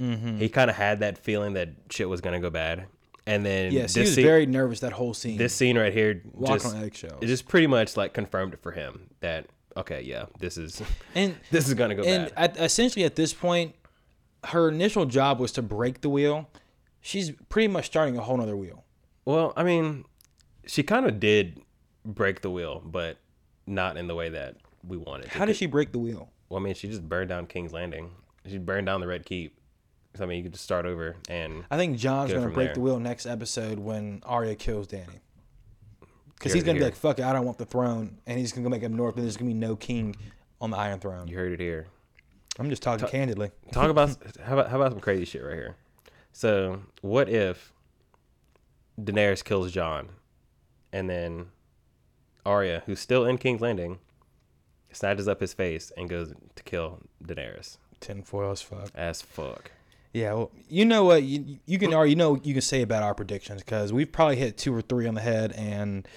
[0.00, 0.38] Mm-hmm.
[0.38, 2.86] He kind of had that feeling that shit was gonna go bad,
[3.26, 5.38] and then yes, he this was scene, very nervous that whole scene.
[5.38, 7.22] this scene right here walking just on eggshells.
[7.22, 10.82] it just pretty much like confirmed it for him that okay, yeah, this is
[11.14, 12.56] and this is gonna go and bad.
[12.56, 13.74] at, essentially at this point,
[14.44, 16.48] her initial job was to break the wheel.
[17.00, 18.84] She's pretty much starting a whole nother wheel.
[19.24, 20.04] Well, I mean,
[20.66, 21.60] she kind of did
[22.04, 23.18] break the wheel, but
[23.66, 24.56] not in the way that
[24.86, 25.28] we wanted.
[25.28, 26.30] How did she break the wheel?
[26.48, 28.10] Well, I mean, she just burned down King's Landing.
[28.46, 29.58] She burned down the Red Keep.
[30.16, 32.54] So, I mean, you could just start over and I think John's Go gonna from
[32.54, 32.74] break there.
[32.74, 35.20] the wheel next episode when Arya kills Danny.
[36.34, 36.88] Because he's gonna be here.
[36.88, 39.14] like, "Fuck it, I don't want the throne," and he's gonna go back up north,
[39.16, 40.14] and there's gonna be no king
[40.60, 41.28] on the Iron Throne.
[41.28, 41.86] you heard it here.
[42.58, 43.50] I'm just talking candidly.
[43.72, 45.76] Talk about how about how about some crazy shit right here.
[46.32, 47.72] So, what if
[49.00, 50.10] Daenerys kills John,
[50.92, 51.46] and then
[52.44, 53.98] Arya, who's still in King's Landing,
[54.92, 57.78] snatches up his face and goes to kill Daenerys?
[58.00, 58.90] Tinfoil as fuck.
[58.94, 59.70] As fuck.
[60.16, 62.80] Yeah, well, you know what you, you can already you know what you can say
[62.80, 66.08] about our predictions because we've probably hit two or three on the head, and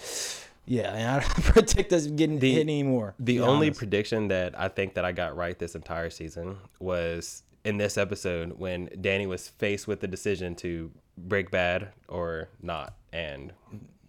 [0.66, 3.16] yeah, and I don't predict us getting The- hit anymore.
[3.20, 3.80] The only honest.
[3.80, 8.54] prediction that I think that I got right this entire season was in this episode
[8.58, 13.52] when Danny was faced with the decision to break bad or not, and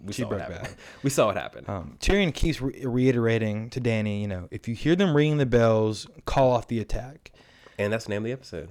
[0.01, 0.63] we She saw what broke happened.
[0.69, 0.77] bad.
[1.03, 1.69] We saw what happened.
[1.69, 5.47] Um, Tyrion keeps re- reiterating to Danny, you know, if you hear them ringing the
[5.47, 7.33] bells, call off the attack.
[7.77, 8.69] and that's the name of the episode.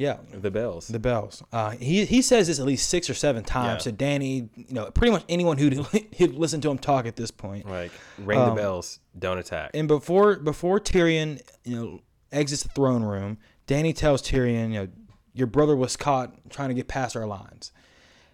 [0.00, 0.88] Yeah, The bells.
[0.88, 1.42] the bells.
[1.52, 3.90] Uh, he he says this at least six or seven times Yeah.
[3.90, 4.48] to Danny.
[4.56, 5.74] You know, pretty much anyone who'd
[6.18, 7.68] who'd listen to him talk at this point.
[7.68, 9.72] like ring Um, the bells, don't attack.
[9.74, 12.00] And before before Tyrion, you know,
[12.32, 13.36] exits the throne room,
[13.66, 14.88] Danny tells Tyrion, you know,
[15.34, 17.70] your brother was caught trying to get past our lines.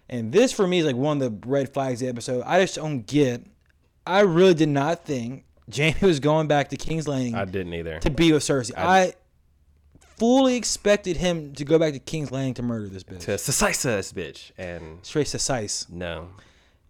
[0.09, 2.43] And this for me is like one of the red flags of the episode.
[2.45, 3.45] I just don't get.
[4.05, 7.99] I really did not think Jamie was going back to King's Landing I didn't either.
[7.99, 8.71] to be with Cersei.
[8.77, 9.13] I,
[10.17, 13.21] fully expected him to go back to King's Landing to murder this bitch.
[13.21, 16.29] To Sasisa this bitch, and Straight to no,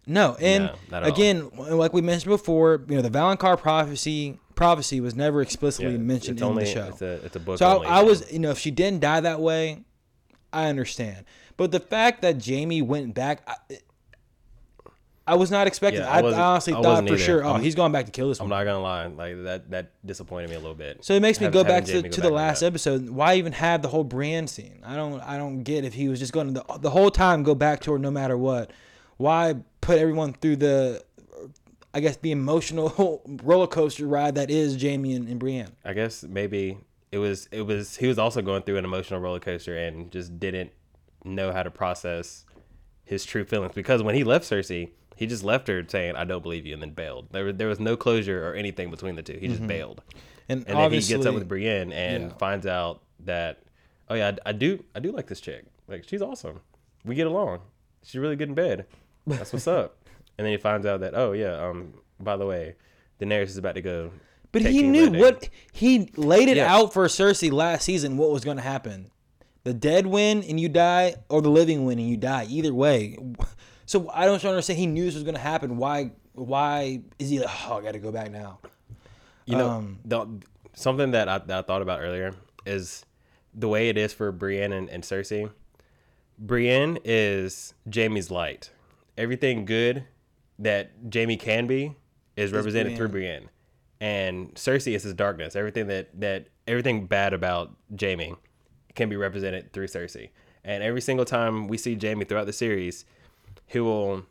[0.06, 1.08] No, and No, at all.
[1.08, 5.98] again, like we mentioned before, you know, the Valonqar prophecy prophecy was never explicitly yeah,
[5.98, 6.88] mentioned in only the show.
[6.88, 7.58] it's a it's a book.
[7.58, 9.84] So only I, I was, you know, if she didn't die that way,
[10.52, 11.24] I understand.
[11.56, 13.48] But the fact that Jamie went back,
[15.32, 16.02] I, was not expecting.
[16.02, 17.18] Yeah, I, I honestly I thought for either.
[17.18, 18.46] sure, oh, I'm- he's going back to kill this one.
[18.46, 18.66] I'm one.
[18.66, 21.04] not gonna lie, like that that disappointed me a little bit.
[21.04, 23.08] So it makes me Have- go back to, go to back the last episode.
[23.08, 24.80] Why even have the whole Brienne scene?
[24.84, 27.42] I don't I don't get if he was just going to the, the whole time
[27.42, 28.70] go back to her no matter what.
[29.16, 31.04] Why put everyone through the
[31.94, 35.72] I guess the emotional roller coaster ride that is Jamie and, and Brienne.
[35.84, 36.78] I guess maybe
[37.10, 40.38] it was it was he was also going through an emotional roller coaster and just
[40.38, 40.70] didn't
[41.24, 42.44] know how to process
[43.04, 46.42] his true feelings because when he left Cersei, he just left her saying I don't
[46.42, 47.28] believe you and then bailed.
[47.32, 49.36] There there was no closure or anything between the two.
[49.40, 50.00] He just bailed.
[50.48, 52.36] And, And then he gets up with Brienne and yeah.
[52.38, 53.60] finds out that
[54.08, 55.64] oh yeah, I, I do I do like this chick.
[55.88, 56.60] Like she's awesome.
[57.04, 57.60] We get along.
[58.04, 58.86] She's really good in bed.
[59.26, 59.96] That's what's up.
[60.38, 62.76] And then he finds out that oh yeah, um by the way,
[63.20, 64.12] Daenerys is about to go.
[64.52, 66.72] But he King's knew what he laid it Yeah.
[66.72, 68.16] out for Cersei last season.
[68.16, 69.10] What was going to happen?
[69.64, 72.46] The dead win and you die, or the living win and you die.
[72.48, 73.18] Either way.
[73.88, 74.78] So I don't understand.
[74.78, 75.78] He knew this was going to happen.
[75.78, 76.10] Why?
[76.34, 77.48] Why is he like?
[77.66, 78.58] Oh, I got to go back now.
[79.46, 80.26] You know, Um, the,
[80.74, 82.34] something that I, that I thought about earlier
[82.66, 83.06] is
[83.54, 85.50] the way it is for Brienne and, and Cersei.
[86.38, 88.70] Brienne is Jamie's light.
[89.16, 90.04] Everything good
[90.58, 91.96] that Jamie can be
[92.36, 93.48] is represented through Brienne,
[94.02, 95.56] and Cersei is his darkness.
[95.56, 98.34] Everything that that everything bad about Jamie
[98.94, 100.28] can be represented through Cersei.
[100.62, 103.06] And every single time we see Jamie throughout the series,
[103.68, 104.24] he will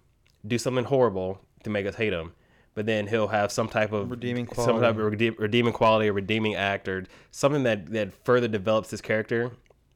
[0.46, 2.34] do something horrible to make us hate him.
[2.74, 4.80] But then he'll have some type of Redeeming some quality.
[4.82, 9.02] type of redeem, redeeming quality, a redeeming act, or something that that further develops his
[9.02, 9.52] character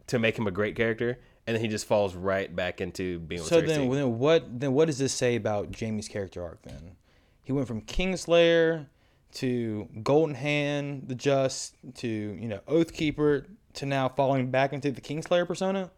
[0.07, 1.19] to make him a great character.
[1.45, 4.59] And then he just falls right back into being So then, then what?
[4.59, 6.63] Then what does this say about Jamie's character arc?
[6.63, 6.95] Then
[7.43, 8.87] he went from Kingslayer
[9.33, 15.01] to Golden Hand, the Just, to you know Oathkeeper, to now falling back into the
[15.01, 15.91] Kingslayer persona.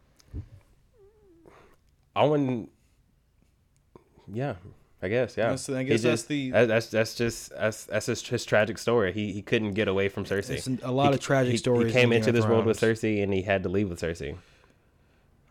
[2.16, 2.70] I wouldn't.
[4.32, 4.56] Yeah,
[5.02, 5.36] I guess.
[5.38, 8.78] Yeah, That's- I guess that's just- the- that's that's just that's that's his, his tragic
[8.78, 9.12] story.
[9.14, 10.52] He he couldn't get away from Cersei.
[10.52, 12.80] It's a lot He- of tragic he, stories He came in into this world with
[12.80, 14.36] Cersei, and he had to leave with Cersei.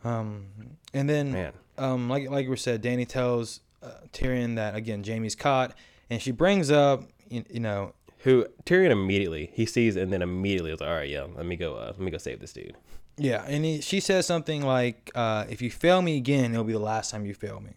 [0.04, 0.46] Um,
[0.92, 1.52] and then, Man.
[1.78, 5.74] um, like like we said, Danny tells uh, Tyrion that again Jamie's caught,
[6.10, 10.70] and she brings up you, you know Who Tyrion immediately he sees, and then immediately
[10.72, 11.76] was like, "All right, yeah, let me go.
[11.76, 12.74] Uh, let me go save this dude."
[13.18, 16.72] yeah, and he, she says something like, uh, "If you fail me again, it'll be
[16.72, 17.72] the last time you fail me."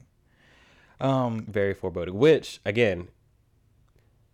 [0.99, 2.15] Um, Very foreboding.
[2.15, 3.07] Which again,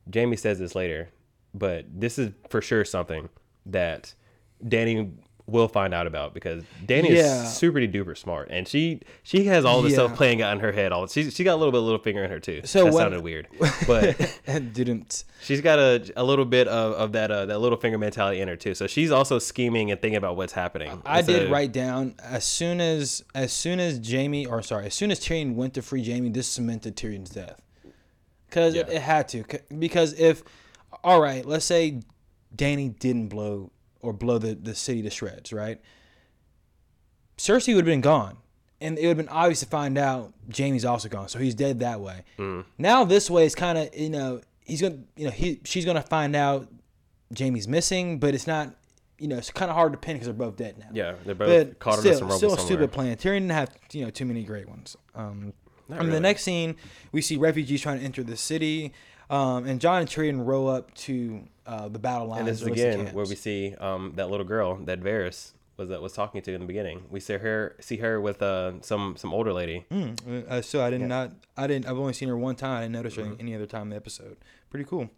[0.10, 1.10] Jamie says this later,
[1.54, 3.30] but this is for sure something
[3.66, 4.14] that
[4.68, 5.12] Danny
[5.48, 7.44] will find out about because Danny Yeah.
[7.44, 10.06] is super duper smart, and she she has all this Yeah.
[10.06, 10.92] stuff playing out in her head.
[10.92, 12.62] All she she got a little bit of little finger in her too.
[12.64, 13.48] So that sounded weird,
[13.88, 14.18] but
[14.74, 15.24] didn't.
[15.42, 18.48] she's got a, a little bit of, of that uh, that little finger mentality in
[18.48, 18.76] her too.
[18.76, 21.02] So she's also scheming and thinking about what's happening.
[21.06, 24.94] I And did write down as soon as as soon as Jamie or sorry as
[24.94, 27.62] soon as Tyrion went to free Jamie, this cemented Tyrion's death
[28.48, 28.96] because it, Yeah.
[28.96, 29.44] it had to.
[29.78, 30.44] Because if
[31.04, 32.02] all right, let's say
[32.56, 35.80] Danny didn't blow or blow the the city to shreds, right?
[37.38, 38.38] Cersei would have been gone,
[38.80, 41.80] and it would have been obvious to find out Jamie's also gone, so he's dead
[41.80, 42.24] that way.
[42.38, 42.66] Mm.
[42.78, 46.02] Now this way is kind of you know he's gonna you know he she's gonna
[46.04, 46.68] find out
[47.34, 48.76] Jamie's missing, but it's not
[49.18, 50.88] you know it's kind of hard to pin because they're both dead now.
[50.94, 53.16] Yeah, they're both But caught still, in some rubble still a stupid plan.
[53.18, 54.98] Tyrion didn't have you know too many great ones.
[55.16, 55.54] Um,
[55.88, 56.12] Not and really.
[56.12, 56.76] the next scene,
[57.12, 58.94] we see refugees trying to enter the city,
[59.32, 62.40] um, and John and Tyrion row up to uh, the battle lines.
[62.42, 66.02] And this is again where we see um, that little girl that Varys was that
[66.02, 67.04] was talking to in the beginning.
[67.10, 69.86] We see her see her with uh, some some older lady.
[69.92, 71.32] Mm, uh, so I did not.
[71.58, 71.88] I didn't.
[71.88, 72.78] I've only seen her one time.
[72.78, 73.30] I didn't notice Mm-hmm.
[73.32, 74.38] her any other time in the episode.
[74.70, 75.10] Pretty cool.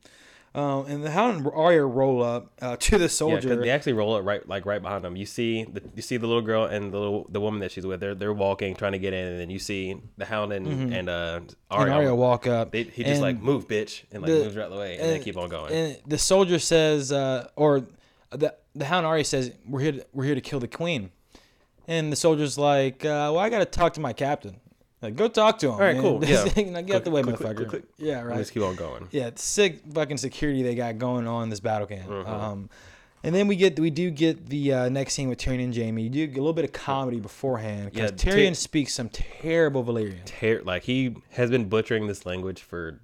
[0.55, 3.49] Um, and the Hound and Arya roll up uh, to the soldier.
[3.49, 5.15] because they actually roll up right like right behind them.
[5.15, 7.85] You see the you see the little girl and the little, the woman that she's
[7.85, 7.99] with.
[7.99, 11.09] They're they're walking trying to get in, and then you see the Hound and and
[11.09, 11.93] uh, and Arya.
[11.93, 12.71] Arya walk up.
[12.71, 15.09] They, he just and like move, bitch, and like the- moves right the way, and,
[15.09, 15.73] they keep on going.
[15.73, 17.87] And the soldier says, uh, or
[18.29, 19.91] the the Hound Arya says, "We're here.
[19.93, 21.09] To, we're here to kill the queen."
[21.87, 24.59] And the soldier's like, uh, "Well, I got to talk to my captain.
[25.03, 26.01] Like, go talk to him." All right, man.
[26.01, 26.47] cool, yeah.
[26.81, 27.55] get out the way, Click, click, motherfucker.
[27.57, 27.83] click, click.
[27.97, 28.37] Yeah, right.
[28.37, 29.07] Let's keep on going.
[29.11, 32.09] Yeah, sick fucking security they got going on this battle camp.
[32.09, 32.27] Mhm.
[32.27, 32.69] Um,
[33.25, 36.03] and then we get we do get the uh, next scene with Tyrion and Jamie.
[36.03, 39.09] You do get a little bit of comedy beforehand because Yeah, Tyrion Ty- speaks some
[39.09, 40.25] terrible Valyrian.
[40.25, 42.99] Ter- like he has been butchering this language for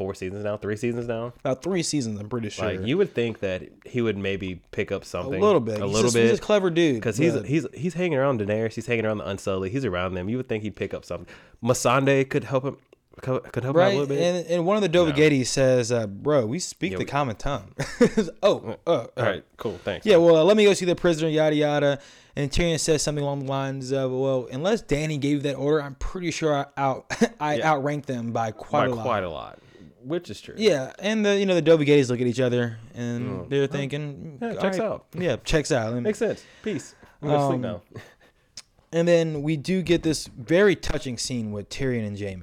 [0.00, 1.34] four seasons now, three seasons now.
[1.44, 2.64] About three seasons, I'm pretty sure.
[2.72, 5.84] Like you would think that he would maybe pick up something a little bit, a
[5.84, 8.86] He's little just- He's a clever dude because he's he's he's hanging around Daenerys, he's
[8.86, 10.30] hanging around the Unsullied, he's around them.
[10.30, 11.26] You would think he'd pick up something.
[11.62, 12.76] Missandei could help him,
[13.20, 14.18] could help him out a little bit.
[14.22, 17.36] And, and one of the Dovageti says, uh, "Bro, we speak Yeah, the we- common
[17.36, 17.72] tongue."
[18.42, 20.06] oh, uh, uh, All right, cool, thanks.
[20.06, 21.98] Yeah, well, uh, let me go see the prisoner, yada yada.
[22.36, 25.96] And Tyrion says something along the lines of, "Well, unless Dany gave that order, I'm
[25.96, 27.06] pretty sure I out
[27.40, 27.72] I Yeah.
[27.72, 29.58] outranked them by quite by a lot." quite a lot,
[30.04, 30.54] which is true.
[30.56, 34.54] Yeah, and the you know the Dovagetis look at each other and they're thinking, Mm.
[34.54, 35.06] Yeah, checks right." out.
[35.18, 35.92] Yeah, checks out.
[35.92, 36.44] And, makes sense.
[36.62, 36.94] Peace.
[37.22, 37.82] I'm gonna Um, sleep now.
[38.92, 42.42] and then we do get this very touching scene with Tyrion and Jaime.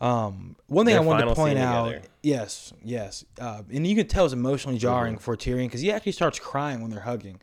[0.00, 2.06] Um, one thing Their I wanted to point out, together.
[2.22, 5.22] yes, yes, uh, and you can tell it's emotionally jarring Mm-hmm.
[5.22, 7.40] for Tyrion because he actually starts crying when they're hugging.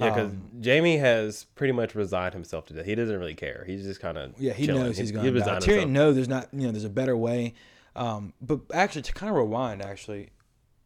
[0.00, 2.86] Yeah, because Um, Jaime has pretty much resigned himself to death.
[2.86, 3.64] He doesn't really care.
[3.66, 5.34] He's just kind of Yeah, he knows he's going to die.
[5.34, 5.90] resigned Tyrion himself.
[5.90, 7.52] knows there's not, you know, there's a better way.
[7.94, 10.30] Um, but actually, to kind of rewind, actually,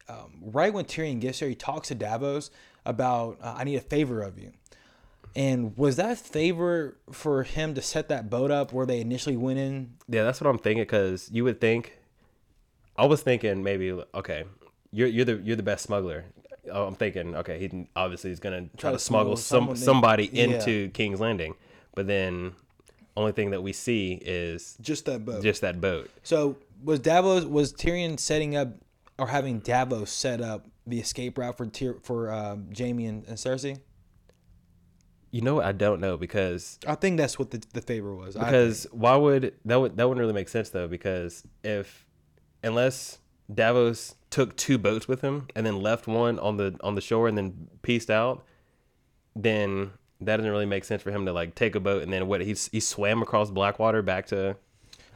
[0.09, 2.51] um, right when Tyrion gets there, he talks to Davos
[2.85, 4.53] about, uh, "I need a favor of you."
[5.35, 9.59] And was that favor for him to set that boat up where they initially went
[9.59, 9.95] in?
[10.09, 10.83] Yeah, that's what I'm thinking.
[10.83, 11.99] Because you would think,
[12.97, 14.45] I was thinking maybe okay,
[14.93, 16.25] you're you're the you're the best smuggler.
[16.73, 20.31] Oh, I'm thinking okay, he obviously is gonna try, to smuggle, some someone in- somebody
[20.33, 20.45] yeah.
[20.45, 21.55] into King's Landing,
[21.95, 22.53] but then
[23.17, 25.43] only thing that we see is Just that boat.
[25.43, 26.11] just that boat.
[26.23, 28.69] so was Davos was Tyrion setting up
[29.19, 33.37] or having Davos set up the escape route for Tyr- for um, Jaime and, and
[33.37, 33.81] Cersei?
[35.31, 35.67] You know, what?
[35.67, 38.35] I don't know because I think that's what the, the favor was.
[38.35, 42.07] Because why would that would that wouldn't really make sense though because if
[42.63, 43.19] unless
[43.53, 47.29] Davos took two boats with him and then left one on the on the shore
[47.29, 48.45] and then pieced out,
[49.35, 52.27] then that doesn't really make sense for him to like take a boat and then
[52.27, 54.57] what he he swam across Blackwater back to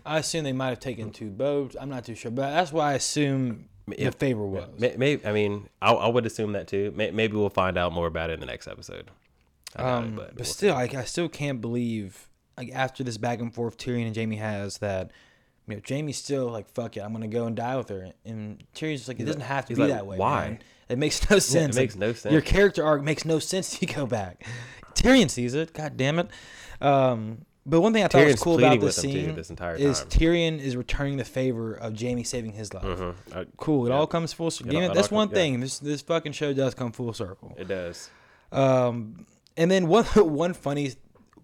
[0.07, 1.77] I assume they might have taken two boats.
[1.81, 4.11] I'm not too sure, but that's why I assume Yeah.
[4.11, 4.69] the favor was.
[4.79, 6.93] maybe I mean I, I would assume that too.
[6.97, 9.11] May, maybe we'll find out more about it in the next episode.
[9.77, 13.41] Doubt it, Um, but we'll still, like, I still can't believe like after this back
[13.41, 15.11] and forth Tyrion and Jaime has that.
[15.69, 18.65] You know, Jaime's still like, "Fuck it, I'm gonna go and die with her," and
[18.75, 20.59] Tyrion's just like, "It doesn't have to be like, that way." "Why?" man.
[20.89, 21.77] It makes no sense.
[21.77, 22.33] It makes Like, no sense.
[22.33, 24.45] Your character arc makes no sense if you go back.
[24.95, 25.73] Tyrion sees it.
[25.73, 26.29] God damn it.
[26.81, 29.77] Um, but one thing I thought was Tyrion's cool about this too, scene this entire
[29.77, 30.01] is.
[30.09, 32.85] Tyrion is returning the favor of Jaime saving his life.
[32.85, 33.15] Mhm.
[33.35, 33.87] I- Cool.
[33.87, 33.97] It Yeah.
[33.97, 34.73] all comes full circle.
[34.73, 35.43] It all- it, it that's one come- yeah.
[35.43, 35.61] thing.
[35.61, 37.55] This this fucking show does come full circle.
[37.59, 38.11] it does.
[38.53, 40.93] Um, and then one one funny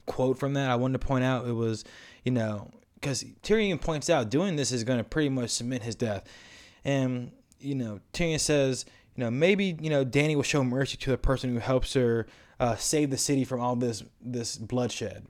[0.07, 1.85] quote from that I wanted to point out it was,
[2.25, 5.95] you know, because Tyrion points out doing this is going to pretty much cement his
[5.95, 6.25] death,
[6.85, 8.85] and you know Tyrion says,
[9.17, 12.27] you know, maybe you know Dany will show mercy to the person who helps her
[12.59, 15.27] uh, save the city from all this this bloodshed.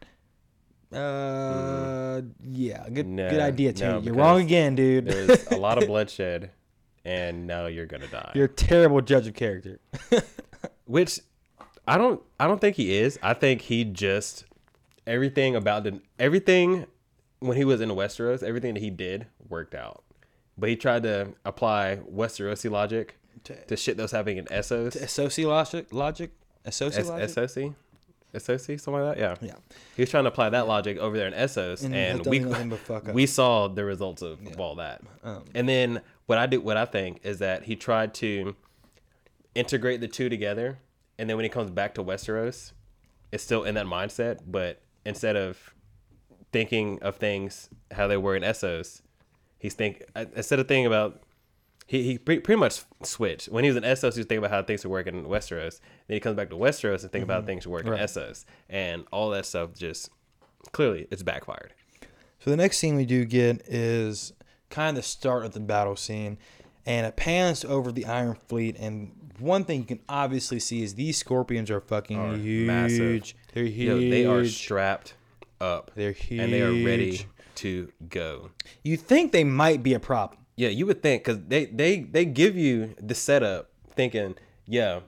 [0.97, 4.01] Uh, yeah, good No, good idea, no.
[4.01, 5.07] You're wrong again, dude.
[5.07, 6.51] There's a lot of bloodshed,
[7.05, 8.33] and now you're gonna die.
[8.35, 9.79] You're a terrible judge of character.
[10.87, 11.21] Which
[11.87, 12.23] I don't.
[12.41, 13.19] I don't think he is.
[13.23, 14.45] I think he just
[15.07, 16.87] everything about the everything
[17.41, 20.03] when he was in Westeros, everything that he did worked out.
[20.59, 24.97] But he tried to apply Westerosi logic to shit that was happening in Essos.
[24.97, 26.33] Associate logic, logic,
[26.65, 27.31] associate logic.
[27.31, 27.75] SOC?
[28.37, 28.79] SOC?
[28.79, 29.19] Something like that?
[29.19, 29.35] Yeah.
[29.49, 29.55] Yeah.
[29.97, 32.69] He was trying to apply that logic over there in Essos, And and, we nothing
[32.71, 33.15] but fuck up.
[33.15, 35.03] we saw the results of, of all that.
[35.25, 38.55] Um, and then what I do, what I think is that he tried to
[39.55, 40.79] integrate the two together,
[41.19, 42.73] and then when he comes back to Westeros,
[43.33, 45.75] it's still in that mindset, but instead of
[46.53, 49.03] thinking of things how they were in Essos,
[49.59, 51.23] he's think uh, instead of thinking about
[51.87, 53.49] he, he pre- pretty much switched.
[53.49, 55.81] When he was in Essos, he was thinking about how things are working in Westeros.
[56.09, 58.01] Then he comes back to Westeros and think about how things working Mm-hmm.
[58.01, 58.17] Right.
[58.17, 60.11] in Essos, and all that stuff just
[60.73, 61.73] clearly it's backfired.
[62.41, 64.33] So the next scene we do get is
[64.69, 66.39] kind of the start of the battle scene,
[66.85, 68.77] and it pans over the Iron Fleet.
[68.79, 72.67] And one thing you can obviously see is these scorpions are fucking Are huge.
[72.67, 73.35] massive.
[73.53, 74.11] They're Yo, huge.
[74.11, 75.15] they are strapped
[75.61, 76.41] up, They're huge.
[76.41, 77.27] and they are ready
[77.57, 78.51] to go.
[78.83, 80.41] You think they might be a problem?
[80.57, 84.37] Yeah, you would think because they they they give you the setup, thinking,
[84.67, 85.01] yeah,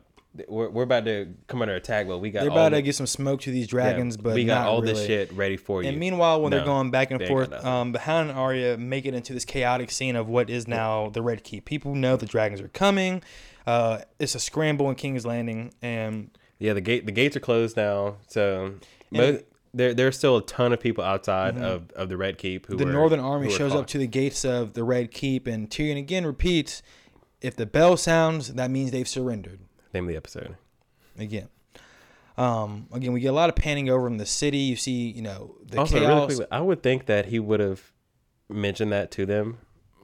[0.47, 2.95] we're, we're about to come under attack, but we got They're about the, to get
[2.95, 4.93] some smoke to these yeah, dragons, but we got all really.
[4.93, 5.89] this shit ready for you.
[5.89, 8.39] And meanwhile, when they're going back and they ain't got forth, um, the Hound and
[8.39, 11.65] Arya make it into this chaotic scene of what is now the Red Keep.
[11.65, 13.23] People know the dragons are coming.
[13.67, 17.77] Uh, it's a scramble in King's Landing, and Yeah, the gate the gates are closed
[17.77, 18.75] now, so
[19.75, 22.79] there there's still a ton of people outside of, of the Red Keep who Mm-hmm.
[22.79, 25.99] the were- Northern Army shows up to the gates of the Red Keep, and Tyrion
[25.99, 26.83] again repeats,
[27.41, 29.61] "If the bell sounds, that means they've surrendered."
[29.95, 30.57] name of the episode.
[31.19, 31.49] Again,
[32.37, 34.59] um, again, we get a lot of panning over in the city.
[34.59, 36.27] You see, you know, the also, really chaos.
[36.27, 37.93] quickly, I would think that he would have
[38.49, 39.59] mentioned that to them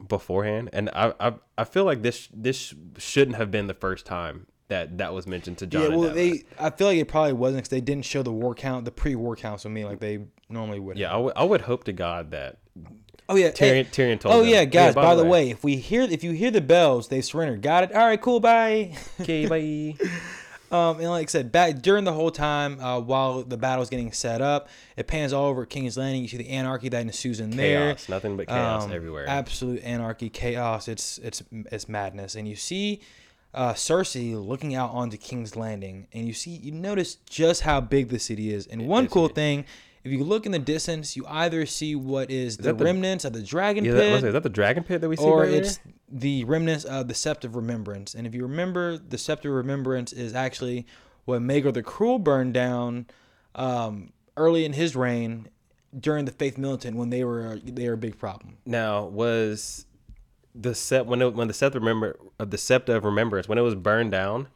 [0.08, 4.46] beforehand, and I I, I feel like this this shouldn't have been the first time
[4.74, 5.82] that that was mentioned to Jon.
[5.90, 6.44] yeah, well, they.
[6.58, 9.36] I feel like it probably wasn't because they didn't show the war count, the pre-war
[9.36, 10.98] counts with me like they normally would.
[10.98, 12.58] yeah, I would I would hope to God that
[13.28, 13.48] Oh yeah.
[13.50, 14.94] Tyrion, hey- Tyrion told Oh them, yeah, guys.
[14.94, 17.56] by, the way, if we hear if you hear the bells, they surrender.
[17.56, 17.92] Got it.
[17.94, 18.40] All right, cool.
[18.40, 18.94] Bye.
[19.20, 19.96] okay, bye.
[20.70, 24.10] Um, and like I said, back during the whole time uh, while the battle's getting
[24.10, 26.22] set up, it pans all over King's Landing.
[26.22, 27.92] You see the anarchy that ensues in there.
[27.94, 29.24] chaos, nothing but chaos Um, everywhere.
[29.28, 30.88] Absolute anarchy, chaos.
[30.88, 32.34] It's it's it's madness.
[32.34, 33.02] And you see
[33.54, 38.08] uh, Cersei looking out onto King's Landing, and you see you notice just how big
[38.08, 38.66] the city is.
[38.66, 39.34] And one is cool huge.
[39.34, 39.64] thing,
[40.02, 43.32] if you look in the distance, you either see what is, the the- remnants of
[43.32, 45.24] the dragon yeah, pit, that, it, is that the dragon pit that we see?
[45.24, 45.80] or right it's
[46.10, 48.14] the remnants of the Sept of Remembrance.
[48.14, 50.86] And if you remember, the Sept of Remembrance is actually
[51.24, 53.06] what Maegor the Cruel burned down
[53.54, 55.48] um, early in his reign
[55.98, 58.58] during the Faith Militant when they were they were a big problem.
[58.66, 59.86] Now was
[60.54, 63.62] the sept when it, when the sept remember of the sept of remembrance when it
[63.62, 64.48] was burned down,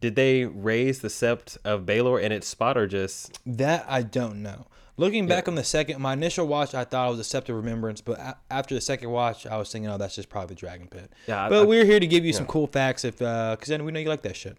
[0.00, 4.42] did they raise the sept of Baelor in its spot or just That I don't
[4.42, 4.66] know.
[4.96, 7.54] Looking back on the second, my initial watch, I thought it was a Sept of
[7.54, 10.60] Remembrance, but a- after the second watch, I was thinking, oh, that's just probably the
[10.60, 11.12] Dragon Pit.
[11.28, 13.84] Yeah, I- but I- we're here to give you some cool facts, if because then
[13.84, 14.56] we know you like that shit.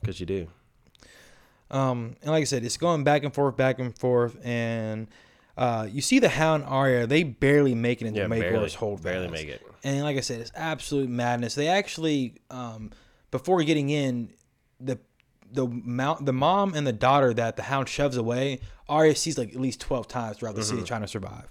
[0.00, 0.48] because you do?
[1.70, 5.06] Um, and like I said, it's going back and forth, back and forth, and
[5.56, 9.02] uh, you see the Hound Arya, they barely make it into Yeah, Maegor's hold.
[9.02, 9.62] barely make it.
[9.84, 11.54] And like I said, it's absolute madness.
[11.54, 12.90] They actually, um,
[13.30, 14.30] before getting in,
[14.80, 14.98] the
[15.50, 19.50] the mount the mom and the daughter that the hound shoves away, Arya sees like
[19.54, 20.76] at least twelve times throughout the Mm-hmm.
[20.76, 21.48] city trying to survive.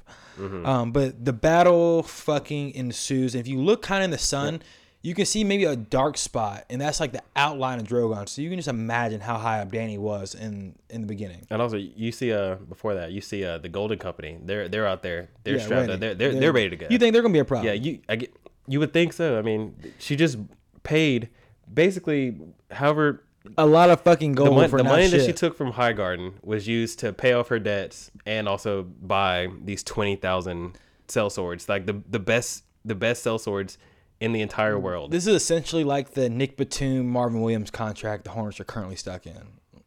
[0.65, 3.34] Um, but the battle fucking ensues.
[3.34, 4.61] And if you look kind of in the sun,
[5.08, 8.28] you can see maybe a dark spot, and that's like the outline of Drogon.
[8.28, 11.47] So you can just imagine how high up Dany was in in the beginning.
[11.49, 14.38] And also, you see, uh, before that, you see, uh, the Golden Company.
[14.43, 15.30] They're they're out there.
[15.45, 15.99] They're Yeah, strapped.
[16.01, 16.88] They're, they're they're ready to go.
[16.89, 17.68] You think they're gonna be a problem?
[17.68, 18.36] yeah, you I get
[18.68, 19.39] you would think so.
[19.39, 20.39] I mean, she just
[20.84, 21.30] paid
[21.74, 22.36] basically
[22.72, 23.24] however
[23.58, 26.34] a lot of fucking the, gold mon- for the money that she took from Highgarden
[26.43, 30.78] was used to pay off her debts and also buy these twenty thousand
[31.08, 33.78] sellswords, like the the best the best sellswords
[34.20, 35.11] in the entire world.
[35.11, 39.26] This is essentially like the Nick Batum, Marvin Williams contract the Hornets are currently stuck
[39.28, 39.41] in.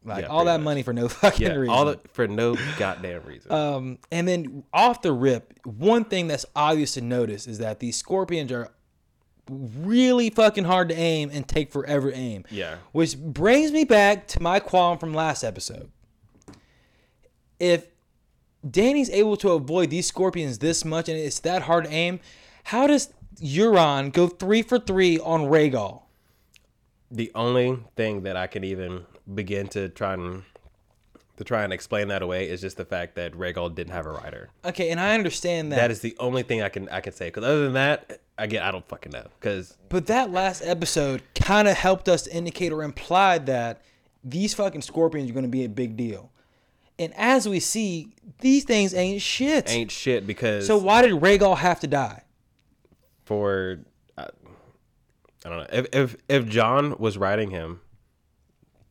[0.05, 0.65] Like Yeah, all that much.
[0.65, 1.75] money for no fucking yeah, reason.
[1.75, 3.53] all the, for no goddamn reason.
[3.53, 7.97] um, and then off the rip, one thing that's obvious to notice is that these
[7.97, 8.71] scorpions are
[9.51, 12.45] really fucking hard to aim and take forever to aim.
[12.51, 15.91] yeah, Which brings me back to my qualm from last episode.
[17.59, 17.89] If
[18.69, 22.21] Dany's able to avoid these scorpions this much and it's that hard to aim,
[22.65, 26.03] how does Euron go three for three on Rhaegal?
[27.11, 30.45] the only thing that I can even begin to try and
[31.37, 34.11] to try and explain that away is just the fact that Rhaegal didn't have a
[34.11, 34.51] rider.
[34.65, 35.77] Okay, and I understand that.
[35.77, 37.29] That is the only thing I can I can say.
[37.29, 39.27] Because other than that, again, I don't fucking know.
[39.41, 43.83] Because but that last episode kind of helped us indicate or implied that
[44.23, 46.31] these fucking scorpions are going to be a big deal.
[46.99, 49.69] And as we see, these things ain't shit.
[49.71, 50.27] ain't shit.
[50.27, 52.23] Because so why did Rhaegal have to die?
[53.31, 53.79] For
[54.19, 54.23] I,
[55.45, 57.81] I don't know if if if Jon was riding him,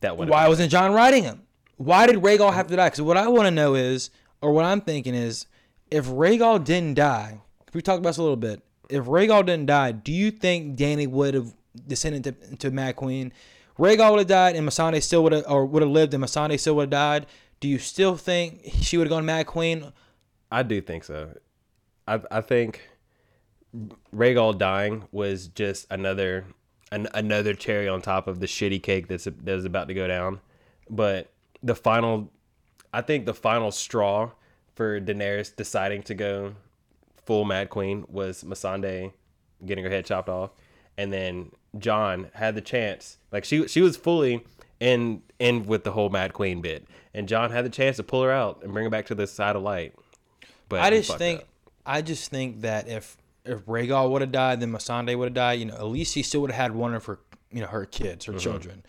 [0.00, 1.42] that would Why wasn't Jon riding him?
[1.76, 2.86] Why did Rhaegal have to die?
[2.86, 4.08] Because what I want to know is,
[4.40, 5.44] or what I'm thinking is,
[5.90, 8.62] if Rhaegal didn't die, if we talked about this a little bit.
[8.88, 11.52] If Rhaegal didn't die, do you think Dany would have
[11.86, 13.34] descended to, to Mad Queen?
[13.78, 16.58] Rhaegal would have died, and Missandei still would have, or would have lived, and Missandei
[16.58, 17.26] still would have died.
[17.60, 19.92] Do you still think she would have gone Mad Queen?
[20.50, 21.36] I do think so.
[22.08, 22.89] I I think
[24.14, 26.44] Rhaegal dying was just another
[26.92, 30.40] an, another cherry on top of the shitty cake that's that's about to go down.
[30.88, 31.30] But
[31.62, 32.30] the final,
[32.92, 34.30] I think the final straw
[34.74, 36.54] for Daenerys deciding to go
[37.24, 39.12] full Mad Queen was Missandei
[39.64, 40.50] getting her head chopped off,
[40.98, 43.18] and then Jon had the chance.
[43.30, 44.44] Like she she was fully
[44.80, 48.22] in in with the whole Mad Queen bit, and Jon had the chance to pull
[48.22, 49.94] her out and bring her back to the side of light.
[50.68, 51.46] But I just think, up.
[51.84, 55.58] I just think that if if Rhaegal would have died, then Missandei would have died.
[55.60, 57.18] You know, at least she still would have had one of her,
[57.50, 58.34] you know, her kids, Mm-hmm.
[58.34, 58.82] her children.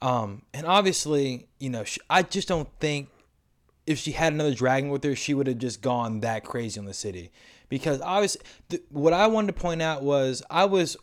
[0.00, 3.08] Um, and obviously, you know, she, I just don't think
[3.86, 6.86] if she had another dragon with her, she would have just gone that crazy on
[6.86, 7.30] the city.
[7.68, 10.96] Because obviously, th- what I wanted to point out was I was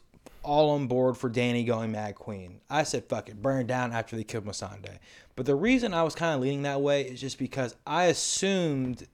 [0.44, 2.62] all on board for Dany going Mad Queen.
[2.70, 5.00] I said, fuck it, burn it down after they killed Missandei.
[5.36, 9.08] But the reason I was kind of leaning that way is just because I assumed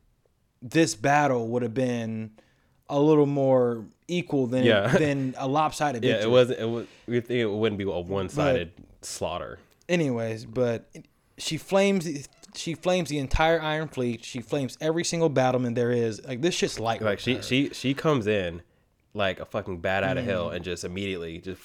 [0.61, 2.31] this battle would have been
[2.89, 4.87] a little more equal than Yeah.
[4.97, 6.59] than a lopsided Yeah, it wasn't.
[6.59, 6.85] It was.
[7.07, 8.71] We think it wouldn't be a one-sided
[9.01, 9.59] slaughter.
[9.89, 10.89] anyways, but
[11.37, 12.07] she flames
[12.53, 14.23] she flames the entire Iron Fleet.
[14.23, 16.23] She flames every single battlement there is.
[16.25, 17.01] Like this shit's light.
[17.01, 17.41] Like she her.
[17.41, 18.61] she she comes in
[19.13, 20.27] like a fucking bat out of Mm.
[20.27, 21.61] hell and just immediately just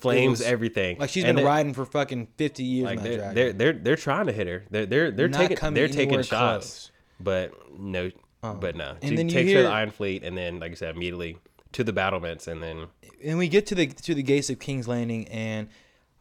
[0.00, 0.98] flames was- everything.
[0.98, 2.86] Like she's And been riding for fucking fifty years.
[2.86, 4.64] Like they're, they're they're they're trying to hit her.
[4.70, 6.90] They're they're they're Not taking they're taking shots, close.
[7.20, 8.10] but no,
[8.54, 8.96] but no.
[9.02, 10.74] And she then you takes her hear- to the Iron Fleet, and then like I
[10.74, 11.38] said, immediately
[11.72, 12.86] to the battlements, and then
[13.24, 15.68] and we get to the to the gates of King's Landing, and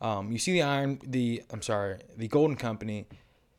[0.02, 3.08] um, you see the iron the I'm sorry the Golden Company,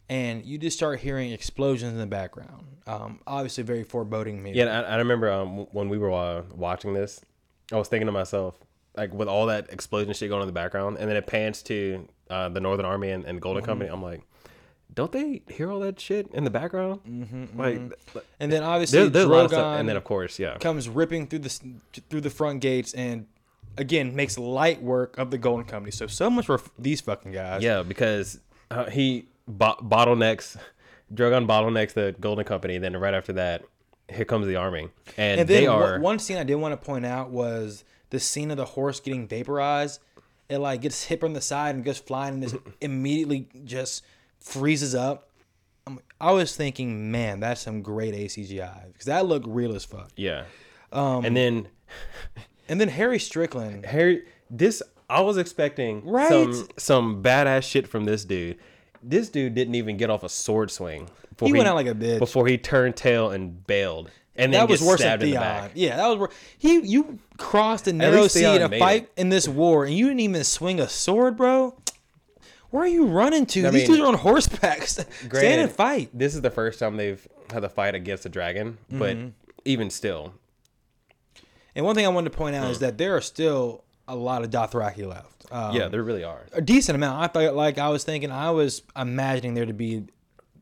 [0.08, 2.64] and you just start hearing explosions in the background.
[2.86, 4.42] Um, obviously, very foreboding.
[4.42, 4.58] Maybe.
[4.58, 4.80] yeah.
[4.80, 7.20] I, I remember um, when we were uh, watching this,
[7.72, 8.56] I was thinking to myself,
[8.96, 11.62] like with all that explosion shit going on in the background, and then it pans
[11.64, 13.70] to uh, the Northern Army and, and Golden Mm-hmm.
[13.70, 13.90] Company.
[13.90, 14.22] I'm like,
[14.96, 17.00] don't they hear all that shit in the background?
[17.08, 17.80] Mm-hmm, Like,
[18.40, 20.88] And then obviously there's, there's a lot of stuff, and then of course, yeah, comes
[20.88, 21.60] ripping through the
[22.10, 23.26] through the front gates and
[23.78, 25.92] again makes light work of the Golden Company.
[25.92, 27.62] So so much for these fucking guys.
[27.62, 28.40] Yeah, because
[28.70, 30.56] uh, he bo- bottlenecks,
[31.14, 32.78] Drogon bottlenecks the Golden Company.
[32.78, 33.62] Then right after that,
[34.08, 36.72] here comes the army, and, And then they one- are one scene I did want
[36.72, 40.00] to point out was the scene of the horse getting vaporized.
[40.48, 44.04] It like gets hit from the side and goes flying and just immediately just
[44.40, 45.30] freezes up.
[45.86, 50.10] I'm- I was thinking, man, that's some great ACGI because that looked real as fuck.
[50.16, 50.44] yeah,
[50.92, 51.68] Um, and then
[52.68, 54.24] And then Harry Strickland, Harry.
[54.50, 56.28] This I was expecting Right.
[56.28, 58.58] some some badass shit from this dude.
[59.02, 61.08] This dude didn't even get off a sword swing.
[61.30, 62.18] Before He went out like a bitch.
[62.18, 65.36] before he turned tail and bailed, and then that was worse than stabbed in the
[65.36, 65.42] Theon.
[65.44, 65.70] back.
[65.74, 66.34] Yeah, that was worse.
[66.58, 69.12] He you crossed a narrow sea in a fight it.
[69.20, 71.76] in this war, and you didn't even swing a sword, bro.
[72.70, 73.66] Where are you running to?
[73.66, 74.82] I These mean, dudes are on horseback.
[74.86, 76.10] Stand and fight.
[76.12, 79.28] This is the first time they've had to fight against a dragon, but Mm-hmm.
[79.64, 80.32] even still,
[81.74, 82.70] And one thing I wanted to point out Mm.
[82.70, 85.44] is that there are still a lot of Dothraki left.
[85.52, 86.46] Um, yeah, there really are.
[86.52, 87.22] a decent amount.
[87.22, 90.04] I thought, like I was thinking, I was imagining there to be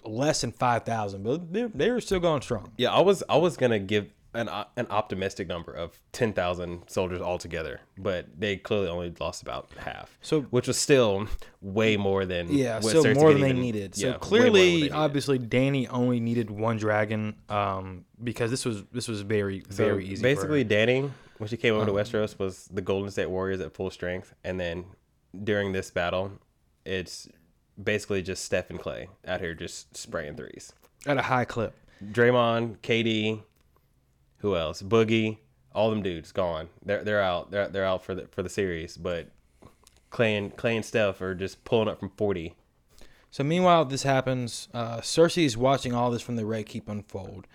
[0.05, 2.73] less than five thousand, but they they were still going strong.
[2.77, 7.21] Yeah, I was I was gonna give an an optimistic number of ten thousand soldiers
[7.21, 10.19] altogether, but they clearly only lost about half.
[10.21, 11.29] So- which was still
[11.61, 13.95] way more than Yeah, what so more than they even- needed.
[13.95, 14.93] So way more than what clearly, needed.
[14.93, 20.05] obviously, Dany only needed one dragon um, because this was this was very So very
[20.05, 20.17] easy.
[20.17, 20.23] for.
[20.23, 23.73] Basically, Dany when she came over Um, to Westeros was the Golden State Warriors at
[23.75, 24.85] full strength, and then
[25.43, 26.31] during this battle,
[26.85, 27.29] it's
[27.83, 30.73] basically just Steph and Clay out here just spraying threes.
[31.07, 31.75] at a high clip.
[32.05, 33.43] Draymond, KD,
[34.45, 34.83] who else?
[34.83, 35.39] Boogie,
[35.75, 36.69] all them dudes gone.
[36.85, 37.51] They're they're out.
[37.51, 38.97] They're they're out for the for the series.
[38.97, 39.29] But
[40.11, 42.55] Clay and Clay and Steph are just pulling up from forty.
[43.31, 44.69] So meanwhile, this happens.
[44.73, 47.47] Uh, Cersei is watching all this from the Red Keep unfold.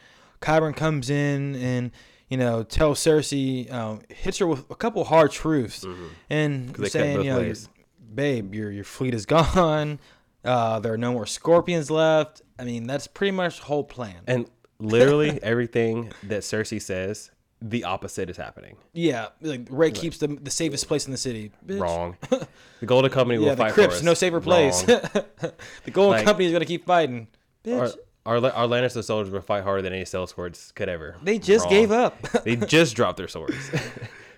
[0.41, 1.91] Qyburn comes in and
[2.27, 5.85] you know tells Cersei, uh, hits her with a couple hard truths,
[6.29, 6.81] and Mm-hmm.
[6.83, 7.69] cut saying, you know, ways.
[8.13, 9.99] babe, your your fleet is gone.
[10.43, 12.41] Uh, there are no more scorpions left.
[12.57, 14.15] I mean, that's pretty much the whole plan.
[14.27, 14.49] And
[14.79, 18.77] literally everything that Cersei says, the opposite is happening.
[18.93, 21.51] yeah, like Red Keep's the, the safest place in the city.
[21.65, 21.79] Bitch.
[21.79, 22.15] Wrong.
[22.79, 24.03] The Golden Company will Yeah, the Crips, for us.
[24.03, 24.87] no safer place.
[24.87, 24.99] Wrong.
[25.83, 27.27] the Golden Like- Company is gonna keep fighting.
[27.65, 27.93] Bitch,
[28.25, 31.17] Our, our our Lannister soldiers will fight harder than any sellswords could ever.
[31.21, 31.73] they just Wrong.
[31.73, 32.21] gave up.
[32.45, 33.53] they just dropped their swords.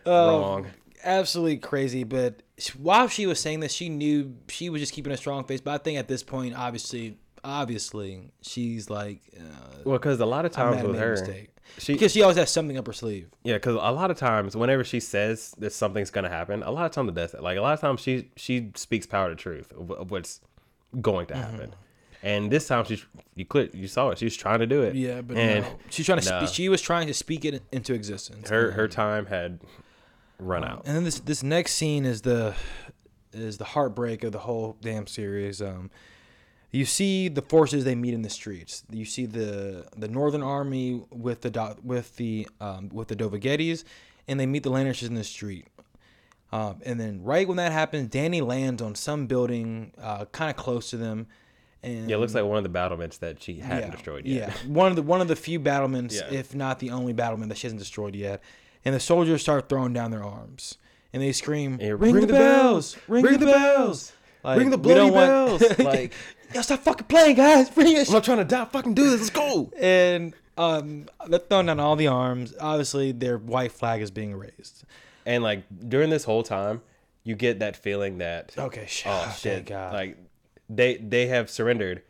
[0.08, 0.68] Oh, Wrong.
[1.04, 2.04] absolutely crazy.
[2.04, 2.42] But
[2.80, 5.62] while she was saying this, she knew she was just keeping a strong face.
[5.62, 10.46] But I think at this point, obviously, obviously, she's like, uh, Well, because a lot
[10.46, 13.30] of times with her, she because she always has something up her sleeve.
[13.44, 16.86] Yeah, because a lot of times, whenever she says that something's gonna happen, a lot
[16.86, 17.44] of times it does that.
[17.44, 20.42] Like a lot of times, she she speaks power to truth of, of what's
[21.00, 21.70] going to happen.
[21.70, 21.76] Mm-hmm.
[22.24, 24.18] And this time, she's you clicked you saw it.
[24.18, 24.96] She was trying to do it.
[24.96, 25.80] Yeah, but and no.
[25.89, 26.30] she's trying to.
[26.30, 26.46] nah.
[26.46, 28.50] Spe- she was trying to speak it into existence.
[28.50, 29.60] her her time had
[30.38, 30.84] run out.
[30.86, 32.54] And then this this next scene is the
[33.34, 35.62] is the heartbreak of the whole damn series.
[35.62, 35.89] Um,
[36.72, 38.84] you see the forces they meet in the streets.
[38.90, 43.84] You see the the Northern Army with the with the um, with the Dovaghettis,
[44.28, 45.68] and they meet the Lannisters in the street.
[46.54, 50.58] Um, and then right when that happens, Dany lands on some building, uh, kind of
[50.58, 51.28] close to them.
[51.84, 54.50] And Yeah, it looks like one of the battlements that she hadn't destroyed yet.
[54.50, 56.32] yeah, one of the one of the few battlements, Yeah.
[56.40, 58.42] if not the only battlement that she hasn't destroyed yet.
[58.86, 60.78] And the soldiers start throwing down their arms,
[61.14, 62.98] and they scream, Yeah, "Ring, the, bells!
[63.08, 64.12] Ring, the, bells!
[64.44, 65.78] Like, Ring the we don't bloody want- bells!
[65.80, 66.14] Like-
[66.56, 67.70] yo, stop fucking playing, guys!
[67.78, 68.66] Ring it!" I'm not trying to die.
[68.66, 69.20] Fucking do this.
[69.22, 69.72] Let's go.
[69.80, 72.54] and um, they're throwing down all the arms.
[72.60, 74.84] Obviously, their white flag is being raised.
[75.26, 76.82] And like during this whole time,
[77.24, 79.94] you get that feeling that Okay, sh- oh thank shit, God.
[79.94, 80.18] like
[80.70, 82.02] they they have surrendered,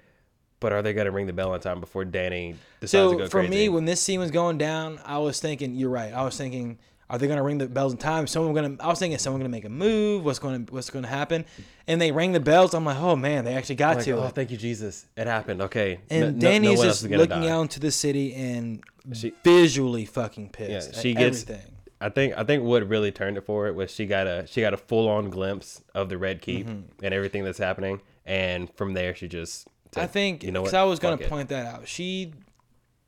[0.59, 3.25] but are they gonna ring the bell on time before Dany decides to So go
[3.25, 3.49] for crazy?
[3.49, 6.13] me, when this scene was going down, I was thinking, you're right.
[6.13, 6.79] I was thinking,
[7.11, 8.25] are they gonna ring the bells in time?
[8.25, 8.77] Someone gonna.
[8.79, 10.23] I was thinking, someone gonna make a move.
[10.25, 11.45] What's going to What's going to happen?
[11.85, 12.73] And they rang the bells.
[12.73, 14.33] I'm like, oh man, they actually got like, to oh, it.
[14.35, 15.61] thank you, Jesus, it happened.
[15.63, 17.49] Okay, And No- no- no Dany's just looking die.
[17.49, 18.81] out into the city and
[19.13, 20.71] She- visually fucking pissed.
[20.71, 21.67] Yeah, at she gets- everything.
[21.99, 24.61] I think I think what really turned it for it was she got a she
[24.61, 27.03] got a full on glimpse of the Red Keep Mm-hmm.
[27.05, 29.67] and everything that's happening, and from there she just.
[29.93, 30.79] said, I think you know because what?
[30.81, 31.87] I was gonna it." point that out.
[31.87, 32.31] She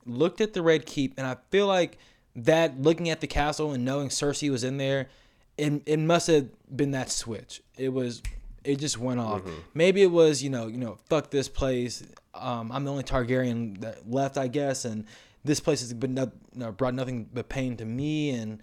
[0.06, 1.98] looked at the Red Keep, and I feel like
[2.36, 5.10] that looking at the castle and knowing Cersei was in there,
[5.58, 7.62] it, it must have been that switch.
[7.78, 8.22] It was,
[8.64, 9.42] it just went off.
[9.42, 9.60] Mm-hmm.
[9.74, 12.04] Maybe it was, you know, you know, fuck this place.
[12.34, 15.06] Um, I'm the only Targaryen that left, I guess, and
[15.44, 18.62] this place has been no, no, brought nothing but pain to me and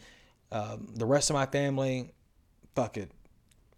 [0.50, 2.10] um, the rest of my family.
[2.74, 3.10] Fuck it.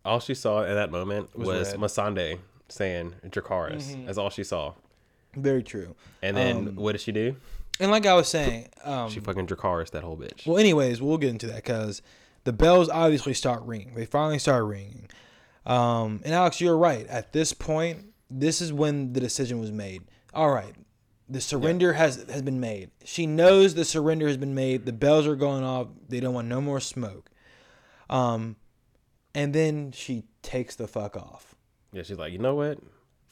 [0.05, 1.77] All she saw at that moment was, red.
[1.77, 1.85] Mm-hmm.
[1.85, 2.39] Missandei
[2.69, 4.07] saying Dracarys.
[4.07, 4.73] That's all she saw.
[5.37, 5.95] Very true.
[6.23, 7.37] And then Um, what did she do?
[7.81, 10.47] And like I was saying, um, She fucking Dracarys that whole bitch.
[10.47, 12.03] Well, anyways, we'll get into that because
[12.45, 13.95] the bells obviously start ringing.
[13.95, 15.09] They finally start ringing.
[15.65, 17.07] Um, and Alex, you're right.
[17.07, 20.03] At this point, this is when the decision was made.
[20.35, 20.75] All right,
[21.29, 22.91] the surrender has has been made.
[23.05, 24.87] She knows the surrender has been made.
[24.87, 25.89] The bells are going off.
[26.09, 27.31] They don't want no more smoke.
[28.11, 28.57] Um,
[29.35, 31.55] and then she takes the fuck off.
[31.93, 32.79] Yeah, she's like, you know what?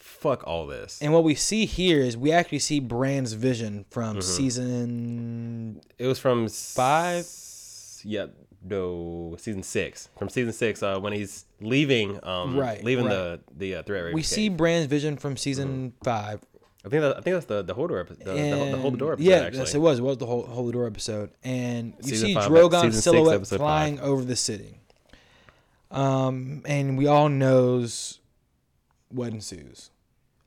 [0.01, 0.99] Fuck all this.
[1.03, 4.21] And what we see here is we actually see Bran's vision from Mm-hmm.
[4.23, 7.21] season It was from Five?
[7.21, 8.27] s- Yeah,
[8.63, 10.09] no, season six.
[10.19, 13.13] From season six, uh, when he's leaving, um, Right, leaving right.
[13.15, 14.13] the the uh, threat.
[14.15, 16.05] we see Bran's vision from season Mm-hmm.
[16.05, 16.41] five.
[16.83, 18.25] I think that, I think that's the the Hodor episode.
[18.25, 19.29] The, the, the Hold the Door episode.
[19.29, 19.59] Yeah, actually.
[19.61, 19.99] yes, it was.
[19.99, 23.05] It was the whole Hold the Door episode, and you Season see five, Drogon's six,
[23.05, 24.79] silhouette episode flying over the city.
[25.91, 28.20] Um, and we all knows
[29.11, 29.91] what ensues: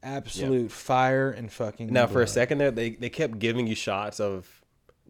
[0.01, 1.91] absolute fire and fucking.
[1.91, 4.47] Now, for a second there, they, they kept giving you shots of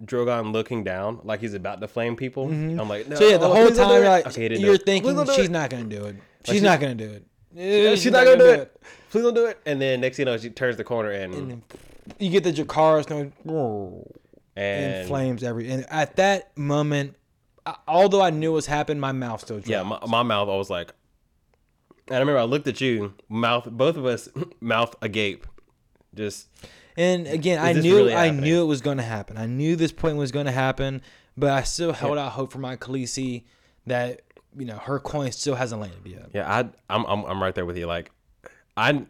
[0.04, 2.46] Drogon looking down like he's about to flame people.
[2.46, 3.16] I'm like, no.
[3.16, 3.24] Mm-hmm.
[3.24, 4.10] So yeah, the oh, whole time you're it.
[4.10, 4.86] like, Okay, do you're it.
[4.86, 6.16] Thinking she's not gonna do it.
[6.46, 7.26] She's she's- not gonna do it.
[7.56, 8.82] Yeah, she's not gonna do it.
[9.12, 9.60] Please don't do it.
[9.66, 11.62] And then next thing you know, she turns the corner and
[12.18, 13.32] You get the Dracarys going
[14.56, 15.70] and, in flames every.
[15.70, 17.16] And at that moment,
[17.66, 19.68] I, although I knew what was happening, my mouth still dropped.
[19.68, 20.50] yeah, my, my mouth.
[20.50, 20.94] I was like,
[22.14, 24.30] and I remember I looked at you, mouth, both of us,
[24.62, 25.46] mouth agape,
[26.16, 26.48] just
[26.96, 29.38] And again, I knew really I knew it was going to happen.
[29.38, 31.02] I knew this point was going to happen,
[31.36, 33.44] but I still held out hope for my Khaleesi
[33.88, 34.22] that
[34.58, 36.30] you know her coin still hasn't landed yet.
[36.34, 36.60] Yeah, I
[36.94, 37.88] I'm I'm, I'm right there with you.
[37.88, 38.12] Like,
[38.78, 39.06] I,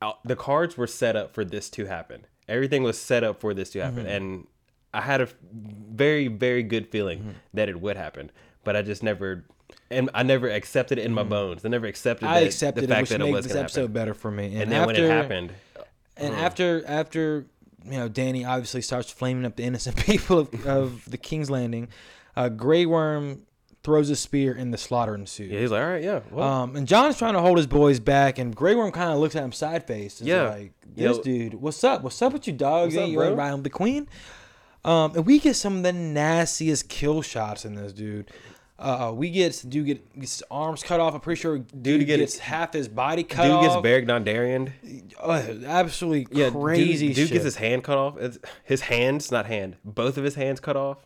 [0.00, 2.26] I the cards were set up for this to happen.
[2.48, 4.08] Everything was set up for this to happen, Mm-hmm.
[4.16, 4.46] and
[4.94, 7.30] I had a very very good feeling Mm-hmm.
[7.54, 8.30] that it would happen,
[8.64, 9.44] but I just never.
[9.90, 11.64] And I never accepted it in my bones.
[11.64, 12.26] I never accepted.
[12.26, 12.34] Mm-hmm.
[12.34, 13.92] I that, accepted the it, fact which that it was this episode happen.
[13.94, 14.46] better for me.
[14.46, 15.52] And, And then after, when it happened,
[16.16, 17.46] and after after
[17.84, 21.88] you know Dany obviously starts flaming up the innocent people of, of the King's Landing,
[22.36, 23.42] uh, Grey Worm
[23.84, 25.50] throws a spear and the slaughter ensues.
[25.50, 28.00] yeah, he's like, all right, yeah, well, Um, and Jon's trying to hold his boys
[28.00, 30.20] back, and Grey Worm kind of looks at him side face.
[30.20, 30.48] Yeah.
[30.50, 32.02] like this Yo- dude, what's up?
[32.02, 32.94] What's up with you, dogs?
[32.96, 33.44] What's you up, ain't bro?
[33.44, 34.08] riding with the queen.
[34.84, 38.30] Um, and we get some of the nastiest kill shots in this dude.
[38.78, 41.12] Uh, we get dude get gets his arms cut off.
[41.14, 43.62] I'm pretty sure dude, get- gets half his body cut dude off.
[43.62, 44.72] Dude gets Beric Dondarrion.
[45.20, 48.16] Uh, absolutely Yeah, crazy Dude, dude gets his hand cut off.
[48.18, 50.98] It's, his hands, not hand, both of his hands cut off.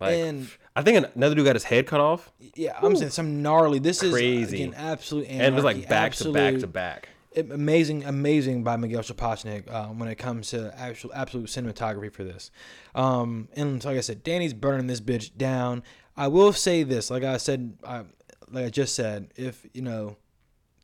[0.00, 2.32] Like, And- I think another dude got his head cut off.
[2.56, 3.78] yeah, I'm saying some gnarly.
[3.78, 4.42] This Crazy.
[4.42, 7.08] is crazy, absolute and it was like anarchy, back to back to absolute- back.
[7.36, 12.50] amazing, amazing by Miguel Sapochnik uh, when it comes to actual absolute cinematography for this.
[12.94, 15.82] Um, and like I said, Dany's burning this bitch down.
[16.16, 18.04] I will say this, like I said, I,
[18.50, 20.16] like I just said, if you know,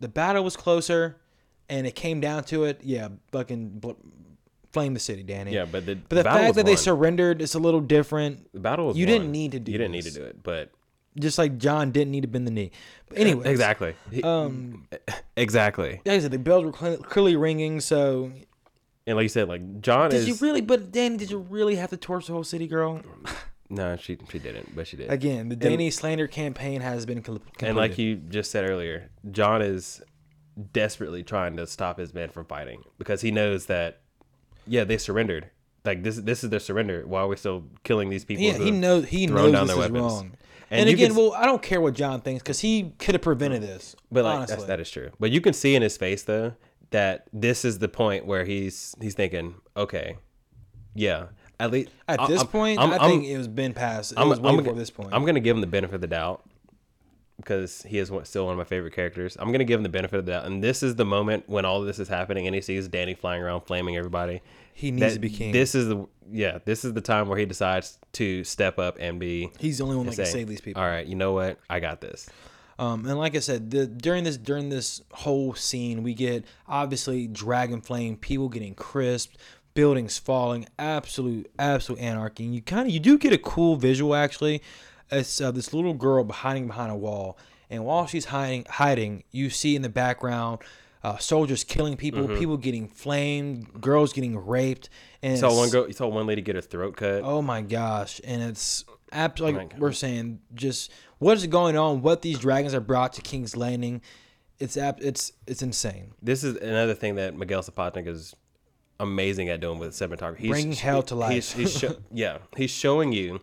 [0.01, 1.17] the battle was closer,
[1.69, 3.93] and it came down to it, yeah, fucking bl-
[4.73, 5.53] flame the city, Dany.
[5.53, 8.53] Yeah, but the But the battle fact that they surrendered is a little different.
[8.53, 9.73] the battle was you didn't need to do it.
[9.73, 10.71] you didn't need to do it, but
[11.19, 12.71] Just like Jon didn't need to bend the knee.
[13.09, 14.87] But anyway, exactly, Um,
[15.37, 16.01] exactly.
[16.05, 18.33] like I said, the bells were clearly ringing, so
[19.07, 20.61] And like you said, like Jon is Did is you really?
[20.63, 23.01] But Dany, did you really have to torch the whole city, girl?
[23.73, 25.11] no, she she didn't, but she did.
[25.11, 27.69] Again, the Dany slander campaign has been com- completed.
[27.69, 30.01] and like you just said earlier, Jon is
[30.73, 34.01] desperately trying to stop his men from fighting because he knows that
[34.67, 35.51] yeah, they surrendered.
[35.85, 38.45] Like this this is their surrender Why are we're still killing these people.
[38.45, 40.13] yeah, who he knows he knows down this their is weapons.
[40.13, 40.33] wrong.
[40.71, 43.23] And And, again, can- well, I don't care what Jon thinks because he could have
[43.23, 43.95] prevented this.
[44.11, 45.11] But like honestly, that's, that is true.
[45.19, 46.55] But you can see in his face though
[46.91, 50.17] that this is the point where he's he's thinking, okay,
[50.95, 51.27] yeah.
[51.63, 54.13] At least At I- this I'm- point, I'm- i I'm- think it was been past.
[54.13, 55.11] It I'm, was way I'm, before this point.
[55.13, 56.43] I'm gonna give him the benefit of the doubt
[57.37, 59.37] because he is one, still one of my favorite characters.
[59.39, 61.65] I'm gonna give him the benefit of the doubt, and this is the moment when
[61.65, 64.43] all of this is happening, and he sees Dany flying around, flaming everybody.
[64.75, 65.53] he needs to be king.
[65.53, 66.59] This is the yeah.
[66.65, 69.51] This is the time where he decides to step up and be.
[69.59, 70.83] He's the only one that can save these people.
[70.83, 71.59] All right, you know what?
[71.69, 72.29] I got this.
[72.79, 77.29] Um, and like I said, the, during this during this whole scene, we get obviously
[77.29, 79.37] dragon flame, people getting crisped,
[79.75, 82.45] buildings falling, absolute absolute anarchy.
[82.45, 84.63] And you kind of you do get a cool visual actually.
[85.11, 87.37] It's uh, this little girl hiding behind a wall,
[87.69, 90.59] and while she's hiding hiding, you see in the background.
[91.05, 92.39] Uh, soldiers killing people, Mm-hmm.
[92.39, 94.89] people getting flamed, girls getting raped,
[95.21, 95.89] and You saw one girl.
[95.89, 97.23] You saw one lady get her throat cut.
[97.25, 98.21] Oh my gosh!
[98.23, 99.81] And it's absolutely like God.
[99.81, 102.03] we're saying, just what is going on?
[102.03, 104.01] What these dragons are brought to King's Landing?
[104.61, 106.13] It's it's it's insane.
[106.23, 108.37] This is another thing that Miguel Sapochnik is
[109.03, 110.39] amazing at doing with cinematography.
[110.39, 111.33] He's, Bringing hell to life.
[111.33, 113.41] He's, he's sho- yeah, he's showing you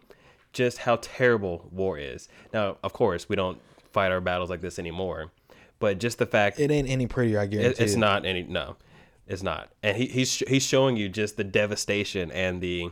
[0.53, 2.29] just how terrible war is.
[2.53, 3.59] Now, of course, we don't
[3.91, 5.31] fight our battles like this anymore,
[5.79, 7.71] but just the fact It ain't any prettier, I guarantee.
[7.71, 7.99] it, it's you.
[7.99, 8.77] not any no,
[9.27, 9.69] it's not.
[9.83, 12.89] And he, he's he's showing you just the devastation and the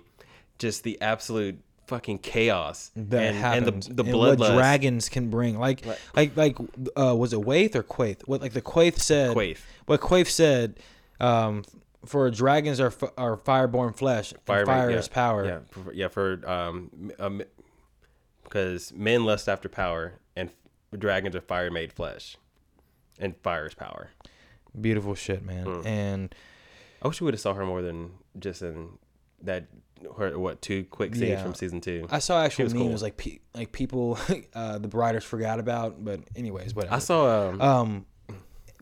[0.59, 3.87] just the absolute fucking chaos that and, happens.
[3.87, 5.57] and the the and what dragons can bring.
[5.57, 6.57] Like like like
[6.95, 8.27] uh, was it Waith or Quaithe?
[8.27, 9.35] What like the Quaithe said?
[9.35, 9.59] Quaithe.
[9.85, 10.79] What Quaithe said.
[11.19, 11.63] Um,
[12.05, 14.31] for dragons are f- are fireborn flesh.
[14.31, 15.45] and Fire, fire yeah, is power.
[15.45, 17.41] Yeah, for, yeah, for um, um,
[18.43, 22.37] because men lust after power, and f- dragons are fire made flesh,
[23.19, 24.09] and fire is power.
[24.79, 25.65] Beautiful shit, man.
[25.65, 25.87] Hmm.
[25.87, 26.35] And
[27.01, 28.89] I wish we would have saw her more than just in
[29.41, 29.67] that
[30.17, 31.43] her what two quick scenes Yeah.
[31.43, 32.07] from season two.
[32.11, 32.95] I saw actual memes cool.
[32.97, 34.17] like pe- like people
[34.53, 36.93] uh, the writers forgot about, but anyways, whatever.
[36.95, 38.05] I saw um, Um,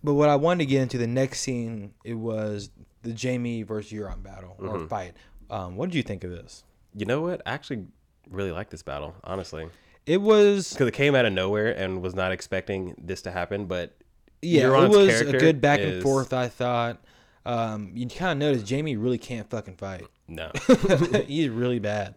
[0.04, 2.70] but what I wanted to get into the next scene, it was
[3.06, 4.88] the Jaime versus Euron battle or Mm-hmm.
[4.88, 5.14] fight.
[5.50, 6.64] Um, what did you think of this?
[6.98, 7.42] you know what?
[7.46, 7.86] I actually
[8.30, 9.68] really like this battle, honestly,
[10.06, 13.66] It was because it came out of nowhere and was not expecting this to happen.
[13.66, 13.96] But
[14.42, 16.34] yeah, Euron's it was a good back and forth.
[16.34, 17.02] I thought.
[17.48, 20.08] Um, you kind of noticed Jaime really can't fucking fight.
[20.28, 20.50] no.
[21.28, 22.16] He's really bad.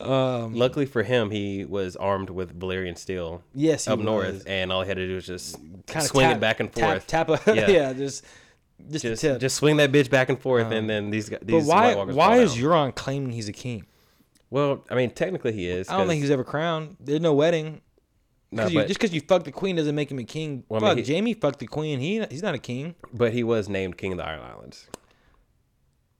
[0.00, 4.04] Um, Luckily for him, he was armed with Valyrian steel yes, up was.
[4.06, 5.56] north, and all he had to do was just
[5.86, 7.06] Kinda swing tap- it back and tap- forth.
[7.06, 7.68] Tap, a, Yeah.
[7.68, 7.92] yeah.
[7.92, 8.24] just
[8.90, 11.94] just, just just swing that bitch back and forth, and then these guys, but why
[11.94, 12.54] why is.
[12.56, 13.86] Euron claiming he's a king?
[14.50, 15.88] Well, I mean, technically he is.
[15.88, 16.96] I don't think he's ever crowned.
[17.00, 17.80] There's no wedding.
[18.52, 20.62] no, 'Cause you, but, just because you fuck the queen doesn't make him a king.
[20.68, 21.98] Well, I mean, Fuck, he- Jaime fucked the queen.
[21.98, 22.94] He he's not a king.
[23.12, 24.86] but he was named King of the Iron Islands.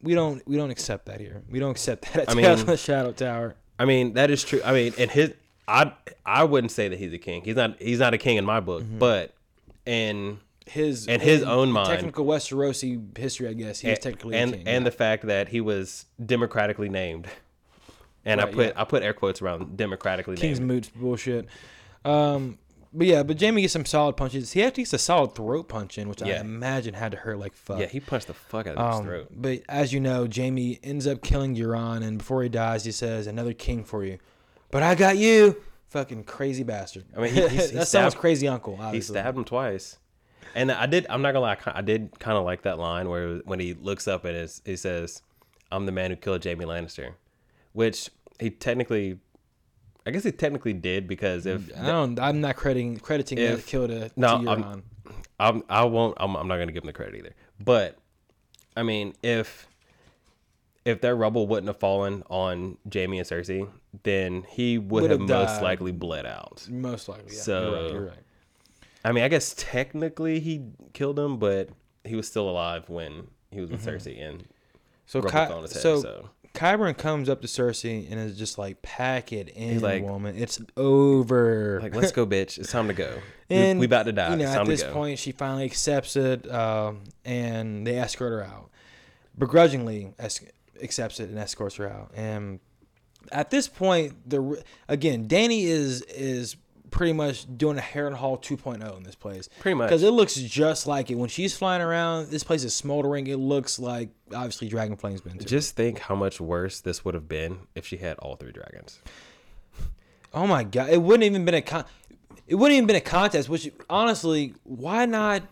[0.02, 1.42] We don't we don't accept that here.
[1.48, 3.54] We don't accept that at I mean- Shadow Tower.
[3.78, 4.60] I mean, that is true.
[4.64, 5.34] I mean, and his,
[5.68, 5.92] I,
[6.24, 7.42] I wouldn't say that he's a king.
[7.44, 7.80] He's not.
[7.80, 8.82] He's not a king in my book.
[8.82, 8.98] Mm-hmm.
[8.98, 9.34] But
[9.84, 14.52] in His and his own mind- technical Westerosi history, I guess he is technically and
[14.52, 14.60] king.
[14.66, 14.90] and yeah.
[14.90, 17.28] the fact that he was democratically named,
[18.24, 18.80] and I put yeah.
[18.80, 20.68] I put air quotes around democratically King's named.
[20.68, 21.46] Moots bullshit.
[22.04, 22.58] Um,
[22.92, 24.52] but yeah, but Jaime gets some solid punches.
[24.52, 27.54] He actually gets a solid throat punch in, which I imagine had to hurt like
[27.54, 27.78] fuck.
[27.78, 29.28] Yeah, he punched the fuck out of his Um, throat.
[29.36, 33.26] but as you know, Jaime ends up killing Euron, and before he dies, he says,
[33.28, 34.18] "Another king for you."
[34.72, 37.04] But I got you, fucking crazy bastard.
[37.16, 38.76] I mean, he- he- he that sounds crazy, uncle.
[38.90, 39.98] He stabbed him twice.
[40.54, 41.06] And I did.
[41.10, 41.56] I'm not gonna lie.
[41.66, 45.22] I did kind of like that line where when he looks up and he says,
[45.70, 47.12] "I'm the man who killed Jaime Lannister,"
[47.72, 49.18] which he technically,
[50.06, 52.18] I guess he technically did because if I don't.
[52.20, 54.82] I'm not crediting crediting If- that kill to, no, to I'm-
[55.38, 56.16] I'm, I won't.
[56.18, 57.34] I'm, I'm not gonna give him the credit either.
[57.62, 57.98] But
[58.76, 59.66] I mean, if
[60.86, 63.68] if that rubble wouldn't have fallen on Jaime and Cersei,
[64.04, 66.66] then he would Would have have most likely bled out.
[66.70, 67.34] Most likely.
[67.34, 67.40] Yeah.
[67.42, 67.92] So- you're right.
[67.92, 68.18] You're right.
[69.08, 71.70] I mean, I guess technically he killed him, but
[72.04, 74.44] he was still alive when he was with Cersei and
[75.06, 75.68] So, Ky- head.
[75.70, 80.02] so, so Qyburn comes up to Cersei and is just like, "Pack it in, like-
[80.02, 80.36] woman.
[80.36, 82.58] It's over." like, let's go, bitch.
[82.58, 83.18] It's time to go.
[83.48, 84.30] And we about to die.
[84.30, 88.70] You know, at this point, she finally accepts it, um, and they escort her out.
[89.38, 90.40] Begrudgingly, es-
[90.82, 92.10] accepts it and escorts her out.
[92.16, 92.58] And
[93.30, 96.56] at this point, the again, Danny is is
[96.90, 99.48] pretty much doing a Harrenhal 2.0 in this place.
[99.60, 99.88] Pretty much.
[99.88, 102.30] Because it looks just like it when she's flying around.
[102.30, 103.26] This place is smoldering.
[103.26, 105.38] It looks like obviously Dragon Flame's been.
[105.38, 105.44] To.
[105.44, 109.00] Just think how much worse this would have been if she had all three dragons.
[110.34, 110.90] Oh my god!
[110.90, 111.84] It wouldn't even been a con.
[112.46, 113.48] It wouldn't even been a contest.
[113.48, 115.42] Which honestly, why not?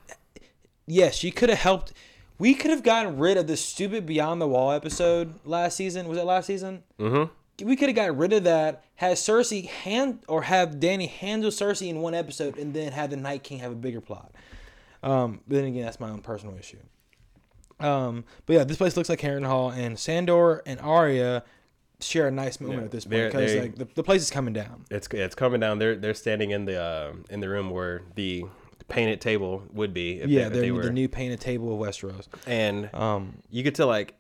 [0.86, 1.92] Yes, she could have helped.
[2.38, 6.08] We could have gotten rid of the stupid Beyond the Wall episode last season.
[6.08, 6.82] Was it last season?
[6.98, 7.32] Mm-hmm.
[7.62, 8.84] We could have gotten rid of that.
[8.96, 13.16] Had Cersei hand or have Dany handle Cersei in one episode, and then have the
[13.16, 14.32] Night King have a bigger plot.
[15.02, 16.78] Um, but then again, that's my own personal issue.
[17.80, 21.44] Um, but yeah, this place looks like Harrenhal, Hall, and Sandor and Arya
[22.00, 22.84] share a nice moment Yeah.
[22.86, 24.84] at this point because like the, the place is coming down.
[24.90, 25.78] It's it's coming down.
[25.78, 28.44] They're they're standing in the uh, in the room where the
[28.88, 30.20] painted table would be.
[30.20, 30.82] If yeah, they, if they're were.
[30.82, 32.26] the new painted table of Westeros.
[32.46, 34.14] and Um, you could tell like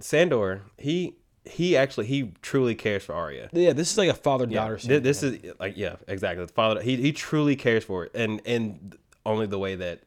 [0.00, 0.62] Sandor.
[0.78, 1.16] He
[1.46, 3.48] he actually he truly cares for Arya.
[3.52, 4.78] yeah, this is like a father Yeah, daughter.
[4.78, 6.44] thi- this is like yeah, exactly.
[6.44, 10.00] The father he he truly cares for it, and and only the way that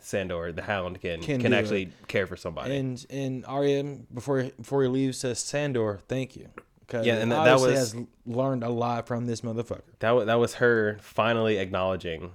[0.00, 2.76] Sandor the Hound can Can can, actually care for somebody.
[2.76, 6.48] and and Arya before before he leaves says Sandor, thank you.
[6.92, 9.80] Yeah, yeah, and that was- has learned a lot from this motherfucker.
[10.00, 12.32] that was that was her finally acknowledging,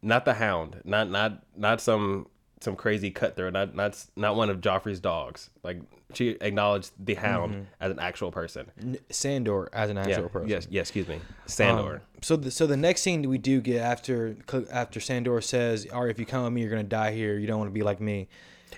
[0.00, 2.26] not the Hound, not not not some
[2.60, 5.50] some crazy cutthroat, not not not one of Joffrey's dogs.
[5.62, 5.80] Like
[6.14, 8.70] she acknowledged the Hound as an actual person.
[8.80, 10.28] N- Sandor as an actual Yeah.
[10.28, 10.48] person.
[10.48, 10.66] Yes.
[10.70, 10.82] Yes.
[10.88, 11.20] Excuse me.
[11.46, 11.96] Sandor.
[11.96, 14.36] Um, so the so the next scene we do get after
[14.72, 17.38] after Sandor says, "Arya, if you come with me, you're gonna die here.
[17.38, 18.28] You don't want to be like me."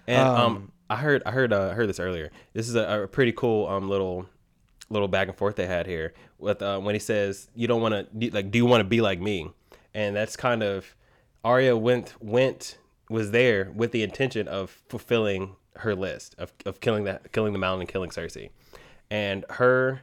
[0.07, 2.31] And um, Um, I heard I heard uh, heard this earlier.
[2.53, 4.27] This is a, a pretty cool um little
[4.89, 7.95] little back and forth they had here with uh, when he says you don't want
[7.95, 9.51] to like do you want to be like me,
[9.95, 10.97] and that's kind of
[11.45, 12.77] Arya went went
[13.09, 17.59] was there with the intention of fulfilling her list of, of killing that killing the
[17.59, 18.51] mountain and killing Cersei,
[19.11, 20.03] and her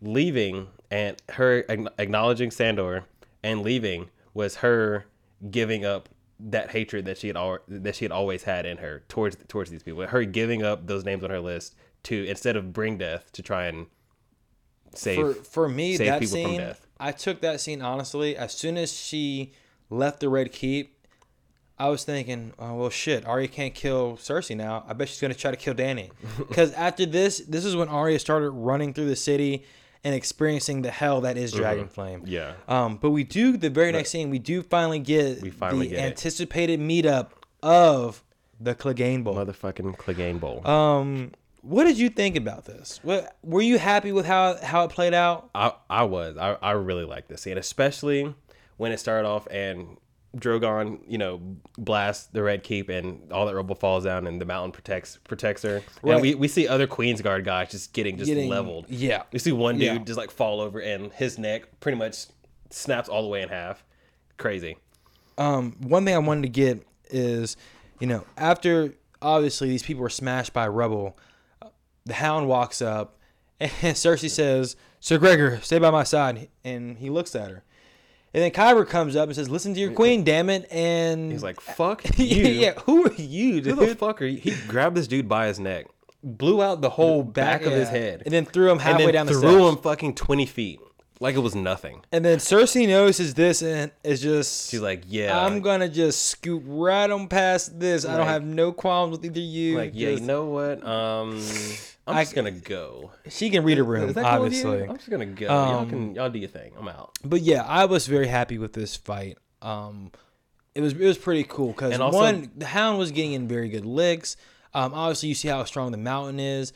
[0.00, 3.04] leaving and her acknow- acknowledging Sandor
[3.42, 5.06] and leaving was her
[5.50, 6.08] giving up
[6.38, 9.70] that hatred that she had al- that she had always had in her towards towards
[9.70, 10.06] these people.
[10.06, 11.74] Her giving up those names on her list
[12.04, 13.86] to instead of bring death to try and
[14.94, 15.16] save.
[15.16, 16.86] for for me save that people from scene death.
[17.00, 19.52] i took that scene honestly as soon as she
[19.90, 20.95] left the red keep
[21.78, 24.84] i was thinking oh well shit Arya can't kill cersei now.
[24.88, 27.88] I bet she's going to try to kill dany because after this this is when
[27.88, 29.64] Arya started running through the city
[30.04, 32.22] and experiencing the hell that is dragonflame.
[32.22, 32.26] Mm-hmm.
[32.28, 32.54] yeah.
[32.68, 36.04] um but we do the very next scene we do finally get finally the get
[36.04, 37.30] anticipated meetup
[37.62, 38.22] of
[38.60, 39.34] the Clegane Bowl.
[39.34, 40.66] Motherfucking Clegane Bowl.
[40.66, 43.00] um what did you think about this?
[43.02, 45.50] What were you happy with how how it played out?
[45.54, 46.36] I I was.
[46.36, 48.32] I, I really liked this scene, especially
[48.76, 49.96] when it started off and
[50.36, 51.40] Drogon, you know,
[51.78, 55.62] blasts the Red Keep and all that rubble falls down and the mountain protects protects
[55.62, 55.82] her.
[56.02, 56.12] Right.
[56.14, 58.86] And we, we see other Queensguard guys just getting just Getting- leveled.
[58.88, 59.22] yeah.
[59.32, 59.98] We see one dude Yeah.
[59.98, 62.26] just like fall over and his neck pretty much
[62.70, 63.82] snaps all the way in half.
[64.38, 64.76] Crazy.
[65.38, 67.56] um, one thing I wanted to get is,
[68.00, 71.16] you know, after obviously these people were smashed by rubble,
[72.04, 73.18] the Hound walks up,
[73.60, 77.64] and Cersei says, "Sir Gregor, stay by my side," and he looks at her,
[78.36, 81.42] and then Qyburn comes up and says, "Listen to your queen, damn it!" And He's
[81.42, 83.78] like, "Fuck you." yeah, who are you, dude?
[83.78, 84.38] Who the fuck are you?
[84.38, 85.86] He grabbed this dude by his neck,
[86.22, 89.32] blew out the whole back, of his head, and then threw him halfway down the
[89.32, 89.76] threw steps.
[89.76, 90.80] him fucking twenty feet
[91.18, 92.02] like it was nothing.
[92.12, 96.62] And then Cersei notices this and is just She's like, "Yeah, I'm gonna just scoot
[96.66, 98.04] right on past this.
[98.04, 99.78] I don't have no qualms with either you.
[99.78, 100.86] like, yeah, you know what?
[100.86, 101.42] Um,
[102.06, 103.10] I'm I- just gonna go.
[103.28, 104.82] she can read a room, cool obviously.
[104.82, 105.46] I'm just gonna go.
[105.46, 106.72] y'all Um, can y'all do your thing.
[106.78, 107.18] I'm out.
[107.24, 109.38] But yeah, I was very happy with this fight.
[109.62, 110.12] Um,
[110.74, 113.84] it was it was pretty cool because one, the Hound was getting in very good
[113.86, 114.36] licks.
[114.74, 116.72] Um, obviously, you see how strong the mountain is.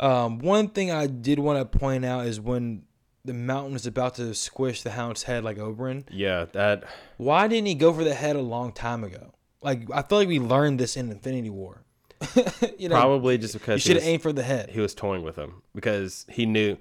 [0.00, 2.82] Um, one thing I did want to point out is when
[3.24, 6.04] the mountain was about to squish the Hound's head like Oberyn.
[6.10, 6.84] Yeah, that.
[7.16, 9.32] Why didn't he go for the head a long time ago?
[9.62, 11.83] Like I feel like we learned this in Infinity War.
[12.78, 14.70] you know, Probably just because he should was, aimed for the head.
[14.70, 16.76] he was toying with him because he knew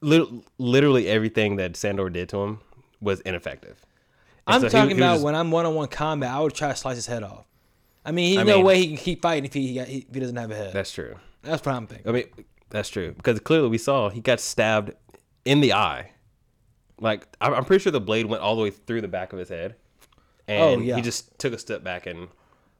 [0.00, 0.28] lit-
[0.58, 2.60] literally everything that Sandor did to him
[3.00, 3.84] was ineffective.
[4.46, 6.40] And I'm so talking he was about just- when I'm one on one combat, I
[6.40, 7.44] would try to slice his head off.
[8.04, 10.20] I mean, he's I no mean- way he can keep fighting if he, if he
[10.20, 10.72] doesn't have a head.
[10.72, 11.16] That's true.
[11.42, 12.08] That's what I'm thinking.
[12.08, 12.24] I mean,
[12.70, 14.92] that's true because clearly we saw he got stabbed
[15.44, 16.10] in the eye.
[17.00, 19.38] Like I'm I'm pretty sure the blade went all the way through the back of
[19.38, 19.76] his head,
[20.48, 20.96] oh, and Oh, yeah.
[20.96, 22.28] he just took a step back and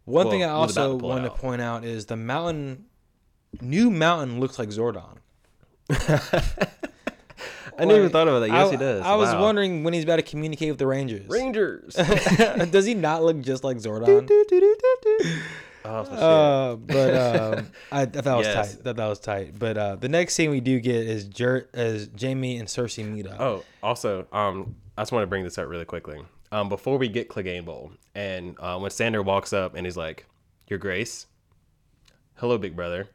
[0.09, 2.87] One well, thing I also to pull it wanted to point out is the mountain,
[3.61, 5.19] new mountain looks like Zordon.
[7.81, 8.49] I never even thought about that.
[8.51, 9.03] Yes, I, he does.
[9.05, 9.43] I was Wow.
[9.43, 11.29] wondering when he's about to communicate with the Rangers.
[11.29, 11.95] Rangers.
[12.71, 14.29] Does he not look just like Zordon?
[15.85, 16.23] oh, some shit.
[16.23, 18.75] Uh, but um, I, I thought that was Yes.
[18.75, 18.85] tight.
[18.85, 19.59] That that was tight.
[19.59, 23.29] But uh, the next scene we do get is Jer- as Jaime and Cersei meet
[23.29, 23.41] up.
[23.41, 26.21] Oh, also, um, I just want to bring this up really quickly.
[26.51, 30.25] Um, before we get Clegane Bowl, and uh, when Sandor walks up and he's like,
[30.69, 31.27] "Your Grace,
[32.37, 33.09] hello, big brother,"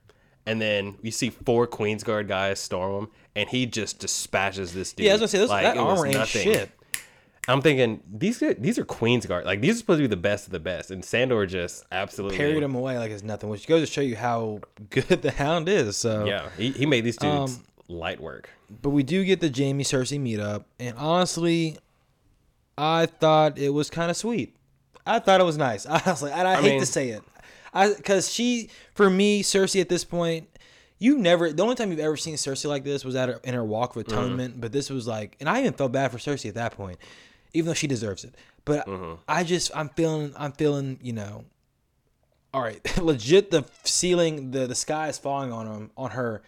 [0.46, 5.06] and then you see four Queensguard guys storm him, and he just dispatches this dude.
[5.06, 6.70] yeah, I was gonna say those, like that armor ain't shit.
[7.46, 10.46] I'm thinking these are, these are Queensguard, like these are supposed to be the best
[10.46, 13.82] of the best, and Sandor just absolutely Parried him away like it's nothing, which goes
[13.86, 14.60] to show you how
[14.92, 15.98] good the Hound is.
[15.98, 18.50] So Yeah, he, he made these dudes Um, light work.
[18.82, 21.78] but we do get the Jaime Cersei meetup, and honestly,
[22.78, 24.56] I thought it was kind of sweet.
[25.06, 25.86] I thought it was nice.
[25.88, 27.24] I Honestly, and I, hate mean- to say it,
[27.74, 30.48] I because she for me Cersei at this point,
[31.00, 31.52] you never.
[31.52, 33.96] The only time you've ever seen Cersei like this was at her, in her walk
[33.96, 34.14] of Mm-hmm.
[34.14, 34.62] atonement.
[34.62, 36.98] But this was like, and I even felt bad for Cersei at that point,
[37.54, 38.34] even though she deserves it.
[38.66, 39.16] But Mm-hmm.
[39.28, 41.44] I just, I'm feeling, I'm feeling, you know,
[42.54, 43.52] all right, legit.
[43.52, 46.42] The ceiling, the the sky is falling on him, on her,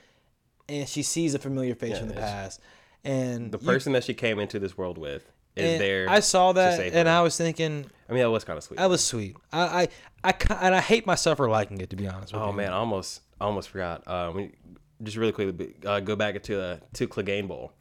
[0.70, 2.62] and she sees a familiar face from the past.
[3.04, 6.10] And The you- person that she came into this world with is and there.
[6.10, 7.08] I saw that, and.
[7.10, 8.78] I was thinking, I mean, that was kind of sweet.
[8.78, 9.36] that was sweet.
[9.54, 9.88] I,
[10.24, 11.90] I, I, and I hate myself for liking it.
[11.92, 12.58] To be honest with Oh you.
[12.58, 14.04] man, I almost I almost forgot.
[14.08, 14.52] Uh, we,
[15.04, 17.72] just really quickly, uh, go back to the to Clegane Bowl.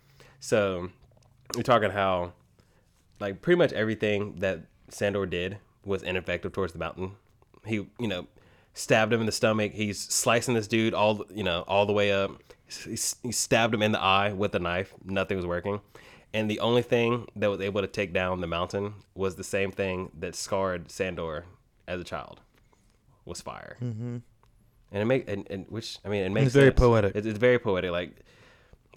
[0.41, 0.91] So
[1.57, 2.33] we're talking how
[3.21, 7.13] like pretty much everything that Sandor did was ineffective towards the mountain.
[7.67, 8.27] He you know
[8.75, 9.73] stabbed him in the stomach.
[9.73, 12.33] He's slicing this dude all you know all the way up.
[12.67, 12.91] He,
[13.23, 14.93] he stabbed him in the eye with a knife.
[15.05, 15.81] Nothing was working.
[16.35, 19.71] And the only thing that was able to take down the mountain was the same
[19.71, 21.45] thing that scarred Sandor
[21.87, 22.41] as a child,
[23.25, 24.17] was fire mm-hmm.
[24.93, 26.79] and it make and, and which I mean it makes very sense.
[26.79, 27.15] poetic.
[27.15, 27.91] It's, it's very poetic.
[27.91, 28.17] Like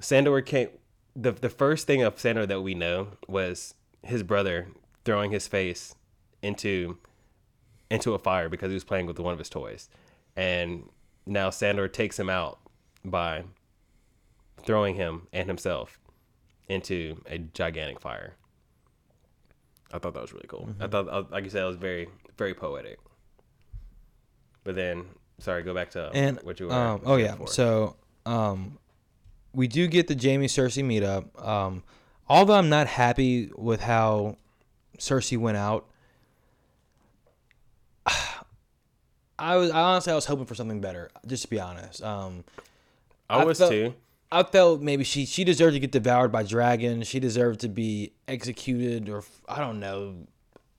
[0.01, 0.69] Sandor came.
[1.15, 4.67] The the first thing of Sandor that we know was his brother
[5.05, 5.95] throwing his face
[6.41, 6.97] into
[7.89, 9.89] into a fire because he was playing with one of his toys,
[10.35, 10.89] and
[11.25, 12.59] now Sandor takes him out
[13.05, 13.43] by
[14.63, 15.99] throwing him and himself
[16.67, 18.35] into a gigantic fire.
[19.93, 20.67] I thought that was really cool.
[20.69, 20.83] Mm-hmm.
[20.83, 22.99] I thought, uh, like you said, it was very, very poetic.
[24.65, 25.05] But then,
[25.39, 26.73] sorry, go back to And what you were.
[26.73, 27.47] um, oh yeah, before.
[27.47, 27.95] so
[28.25, 28.77] um,
[29.53, 31.41] we do get the Jaime Cersei meetup.
[31.45, 31.83] Um,
[32.27, 34.35] although I'm not happy with how
[34.97, 35.85] Cersei went out,
[39.39, 41.09] I was I honestly I was hoping for something better.
[41.25, 42.43] Just to be honest, um,
[43.29, 43.93] I I was felt- too.
[44.31, 47.07] I felt maybe she she deserved to get devoured by dragons.
[47.07, 50.27] She deserved to be executed, or I don't know.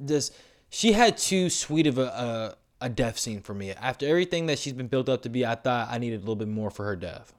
[0.04, 0.34] Just
[0.68, 3.72] she had too sweet of a, a a death scene for me.
[3.72, 6.36] After everything that she's been built up to be, I thought I needed a little
[6.36, 7.32] bit more for her death.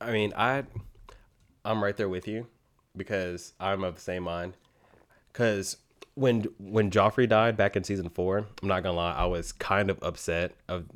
[0.00, 0.64] I mean, I,
[1.64, 2.46] I'm right there with you
[2.96, 4.56] because I'm of the same mind.
[5.32, 5.76] Because
[6.14, 9.90] when when Joffrey died back in season four, I'm not gonna lie, I was kind
[9.90, 10.86] of upset of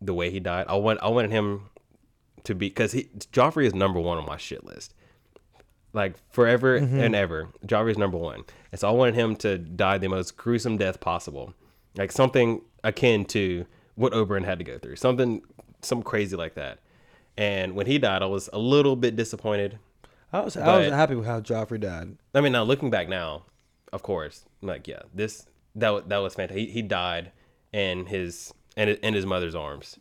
[0.00, 0.66] the way he died.
[0.68, 1.70] I want I wanted him
[2.48, 4.94] to be because he Joffrey is number one on my shit list.
[5.92, 6.98] Like forever mm-hmm.
[6.98, 10.36] and ever, Joffrey is number one, and so I wanted him to die the most
[10.36, 11.54] gruesome death possible,
[11.96, 15.42] like something akin to what Oberyn had to go through, something
[15.82, 16.78] some crazy like that.
[17.36, 19.78] And when he died, I was a little bit disappointed.
[20.32, 22.16] I was I was happy with how Joffrey died.
[22.34, 23.44] I mean, now looking back now,
[23.92, 26.68] of course, I'm like yeah, this that that was fantastic.
[26.68, 27.32] He, he died
[27.72, 29.98] in his in his, in his mother's arms.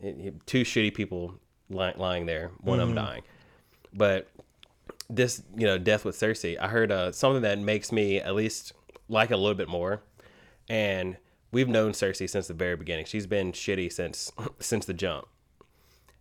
[0.00, 1.38] He- two shitty people
[1.72, 3.22] ly- lying there, one of them dying.
[3.92, 4.28] But
[5.08, 8.72] this, you know, death with Cersei, I heard uh, something that makes me at least
[9.08, 10.02] like a little bit more.
[10.68, 11.16] And
[11.50, 13.04] we've known Cersei since the very beginning.
[13.04, 15.26] She's been shitty since since the jump.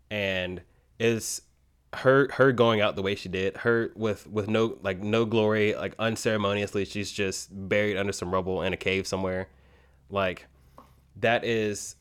[0.09, 0.61] And
[0.99, 1.41] is
[1.93, 5.75] her her going out the way she did, her with with no like no glory,
[5.75, 9.47] like unceremoniously, she's just buried under some rubble in a cave somewhere.
[10.09, 10.47] Like
[11.17, 11.95] that is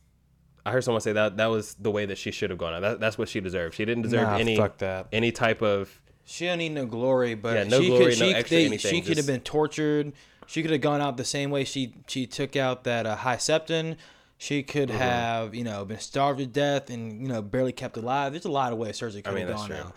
[0.65, 2.81] I heard someone say that that was the way that she should have gone out.
[2.83, 3.75] That, that's what she deserved.
[3.75, 5.07] She didn't deserve Nah, any fuck that.
[5.13, 8.27] any type of She don't need no glory, but Yeah, no she glory, could, no
[8.27, 10.13] she, extra they- anything, She could have been tortured.
[10.47, 13.37] She could have gone out the same way she she took out that uh, High
[13.37, 13.97] Septon.
[14.37, 14.99] She could Mm-hmm.
[14.99, 18.33] have you know been starved to death and you know barely kept alive.
[18.33, 19.77] There's a lot of ways Cersei could mean, have gone true.
[19.77, 19.95] out.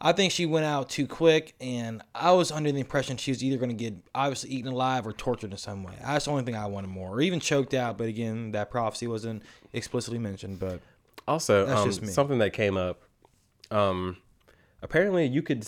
[0.00, 3.42] I think she went out too quick, and I was under the impression she was
[3.42, 5.94] either going to get obviously eaten alive or tortured in some way.
[6.00, 7.98] That's the only thing I wanted more, or even choked out.
[7.98, 9.42] But again, that prophecy wasn't
[9.72, 10.60] explicitly mentioned.
[10.60, 10.80] But
[11.26, 13.02] Also, um, something that came up.
[13.72, 14.18] Um,
[14.82, 15.66] apparently, you could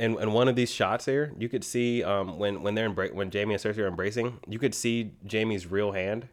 [0.00, 3.14] in in one of these shots here, you could see um when when they're embra-
[3.14, 6.26] when Jaime and Cersei are embracing, you could see Jaime's real hand,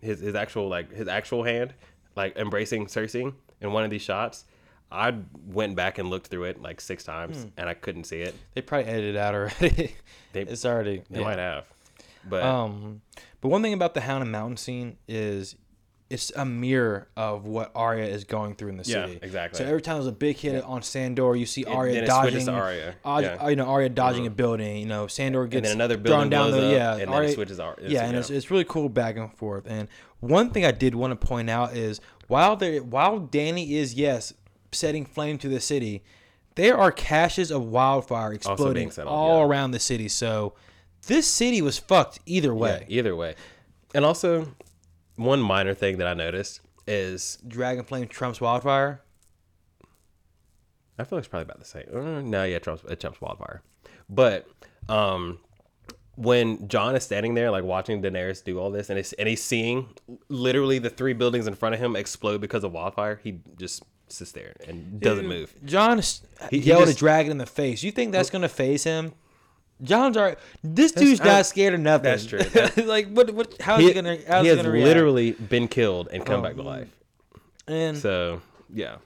[0.00, 1.74] his his actual like his actual hand,
[2.16, 4.46] like embracing Cersei in one of these shots.
[4.92, 5.14] I
[5.46, 7.48] went back and looked through it like six times, Hmm.
[7.56, 8.34] and I couldn't see it.
[8.54, 9.94] they probably edited it out already.
[10.32, 11.24] They- it's already They yeah.
[11.24, 11.64] might have,
[12.28, 13.00] but Um,
[13.40, 15.56] but one thing about the Hound and Mountain scene is
[16.08, 19.20] it's a mirror of what Arya is going through in the Yeah, city.
[19.22, 19.58] exactly.
[19.58, 22.48] So every time there's a big hit on Sandor, you see Arya it switches dodging.
[22.48, 23.36] Arya, Arya- yeah.
[23.36, 23.48] Mm-hmm.
[23.50, 24.76] You know, Arya dodging a building.
[24.78, 26.92] You know, Sandor gets and then another thrown building down blows the up, yeah.
[26.92, 27.60] and then it Arya- switches.
[27.60, 29.64] Ar- yeah, and it's, it's really cool back and forth.
[29.68, 29.86] And
[30.18, 34.32] one thing I did want to point out is while there, while Dany is yes
[34.72, 36.02] setting flame to the city,
[36.54, 39.44] there are caches of wildfire exploding set off, all yeah.
[39.44, 40.08] around the city.
[40.08, 40.54] So
[41.06, 42.86] this city was fucked either way.
[42.88, 43.34] yeah, either way.
[43.94, 44.54] And also,
[45.16, 49.02] one minor thing that I noticed is Dragon Flame trumps Wildfire.
[51.00, 51.84] I feel like it's probably about the same.
[51.92, 53.62] Uh, no, yeah, it trumps, it trumps wildfire.
[54.08, 54.46] But
[54.88, 55.38] um,
[56.16, 59.42] when Jon is standing there, like watching Daenerys do all this, and it's, and he's
[59.42, 59.88] seeing
[60.28, 63.82] literally the three buildings in front of him explode because of wildfire, he just
[64.12, 65.54] sits there and doesn't Dude, move.
[65.64, 65.98] Jon
[66.50, 67.82] He- he yelled just- a dragon in the face.
[67.82, 69.12] You think that's gonna phase him?
[69.82, 70.38] Jon's alright.
[70.62, 72.04] This dude's not scared of nothing.
[72.04, 72.38] that's true.
[72.52, 73.30] That- like what?
[73.32, 73.56] What?
[73.60, 74.18] How's he, he, gonna?
[74.28, 74.86] How's he he, has gonna react?
[74.86, 76.88] literally been killed and come Oh, back to life.
[77.66, 78.42] And So
[78.72, 78.96] yeah,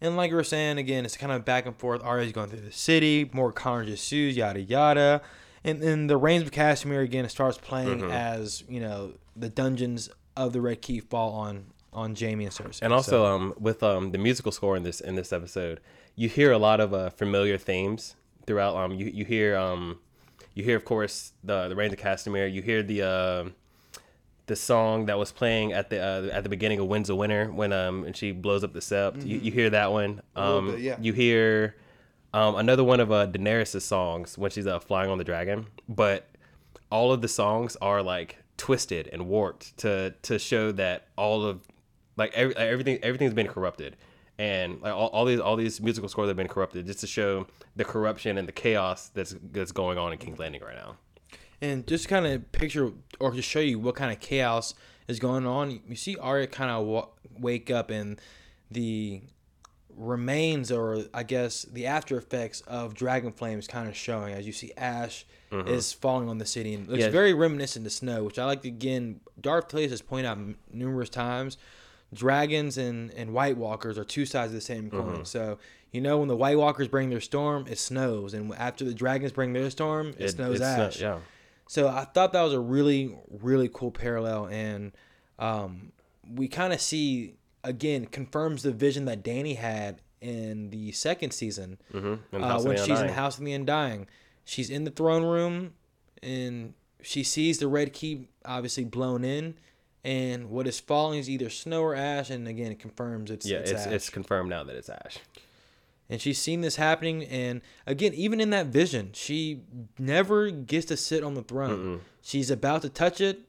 [0.00, 2.02] and like we were saying again, it's kind of back and forth.
[2.02, 3.30] Arya's going through the city.
[3.32, 4.36] More Connor just sues.
[4.36, 5.22] Yada yada.
[5.62, 8.10] And then the Rains of Castamere again starts playing Mhm.
[8.10, 12.80] as you know the dungeons of the Red Keep fall on on Jaime and Cersei.
[12.82, 15.80] and also So- um with um the musical score in this in this episode,
[16.16, 18.16] you hear a lot of uh, familiar themes
[18.46, 18.76] throughout.
[18.76, 19.98] Um, you you hear um
[20.54, 22.52] you hear of course the the Rains of Castamere.
[22.52, 23.44] You hear the uh,
[24.46, 27.50] the song that was playing at the uh, at the beginning of Winds of Winter
[27.50, 29.24] when um and she blows up the sept.
[29.26, 30.20] You, you hear that one.
[30.36, 30.96] Um, bit, yeah.
[31.00, 31.76] You hear
[32.34, 36.28] um another one of uh Daenerys' songs when she's uh, flying on the dragon, but
[36.90, 41.66] all of the songs are like twisted and warped to to show that all of
[42.16, 43.96] like every, everything everything's been corrupted
[44.38, 47.46] and like all, all these all these musical scores have been corrupted just to show
[47.76, 50.96] the corruption and the chaos that's that's going on in King's Landing right now.
[51.60, 52.90] And just kind of picture
[53.20, 54.74] or to show you what kind of chaos
[55.06, 57.08] is going on, you see Arya kind of wa-
[57.38, 58.20] wake up and
[58.70, 59.22] the
[59.96, 64.52] remains or I guess the after effects of dragon flames kind of showing as you
[64.52, 65.68] see ash mm-hmm.
[65.68, 67.10] is falling on the city and looks Yeah.
[67.10, 70.56] very reminiscent to snow, which I like to again Darth Plagueis has pointed out m-
[70.72, 71.56] numerous times.
[72.14, 75.24] Dragons and, and White Walkers are two sides of the same coin.
[75.24, 75.58] So
[75.90, 79.32] you know when the White Walkers bring their storm, it snows, and after the dragons
[79.32, 81.00] bring their storm, it, snows it's not- ash.
[81.00, 81.18] yeah.
[81.66, 84.92] So I thought that was a really, really cool parallel, and
[85.38, 85.92] um,
[86.28, 91.78] we kind of see again confirms the vision that Dany had in the second season
[91.92, 92.42] Mm-hmm.
[92.42, 94.06] uh, when she's in the House of the Undying.
[94.44, 95.72] She's in the throne room,
[96.22, 99.54] and she sees the Red Keep obviously blown in,
[100.04, 103.58] and what is falling is either snow or ash, and again it confirms it's yeah,
[103.58, 103.92] it's, it's ash.
[103.92, 105.18] it's confirmed now that it's Ash.
[106.10, 109.62] and she's seen this happening and again even in that vision she
[109.98, 112.00] never gets to sit on the throne.
[112.22, 113.40] She's about to touch it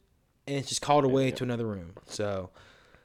[0.48, 1.94] and she's called away to another room.
[2.06, 2.50] So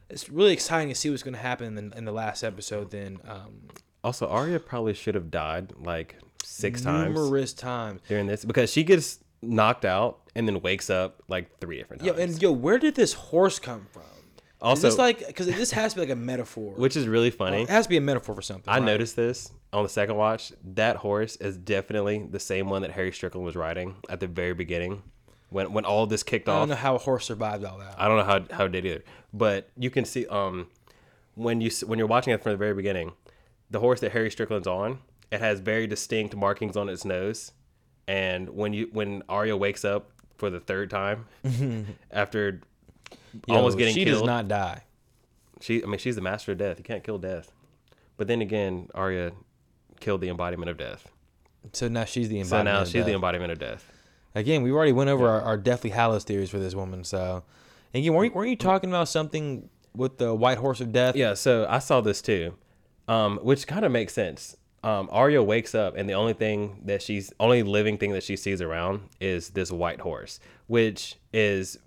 [0.08, 3.18] it's really exciting to see what's going to happen in, in the last episode then
[3.28, 3.68] um,
[4.04, 8.00] Also, Arya probably should have died like six times numerous times.
[8.08, 12.12] during this because she gets knocked out and then wakes up like three different yo
[12.12, 12.34] times.
[12.34, 14.02] and yo where did this horse come from
[14.62, 17.30] also, is this like because this has to be like a metaphor which is really
[17.30, 17.62] funny.
[17.62, 18.84] it has to be a metaphor for something I right?
[18.84, 20.52] noticed this on the second watch.
[20.74, 24.52] That horse is definitely the same one that Harry Strickland was riding at the very
[24.52, 25.02] beginning,
[25.48, 27.94] when when all this kicked off, i don't know how a horse survived all that
[27.98, 30.66] I don't know how how it did either, but you can see um
[31.34, 33.12] when you when you're watching it from the very beginning,
[33.70, 34.98] the horse that Harry Strickland's on,
[35.30, 37.52] it has very distinct markings on its nose,
[38.10, 41.26] and when you when Arya wakes up for the third time
[42.10, 42.60] after
[43.46, 44.82] Yo, almost getting she killed, does not die
[45.60, 46.78] she I mean she's the master of death.
[46.78, 47.52] You can't kill death,
[48.16, 49.32] but then again, Arya
[50.00, 51.06] killed the embodiment of death.
[51.72, 53.14] so now she's the So embodiment now of she's the death.
[53.14, 53.92] embodiment of death.
[54.34, 57.02] Again, we already went over our, our Deathly Hallows theories for this woman.
[57.04, 57.42] So,
[57.92, 61.16] again, weren't, weren't you talking about something with the White Horse of Death?
[61.16, 62.54] Yeah, so I saw this too,
[63.08, 64.56] um, which kind of makes sense.
[64.82, 68.36] Um, Arya wakes up, and the only thing that she's only living thing that she
[68.36, 71.78] sees around is this white horse, which is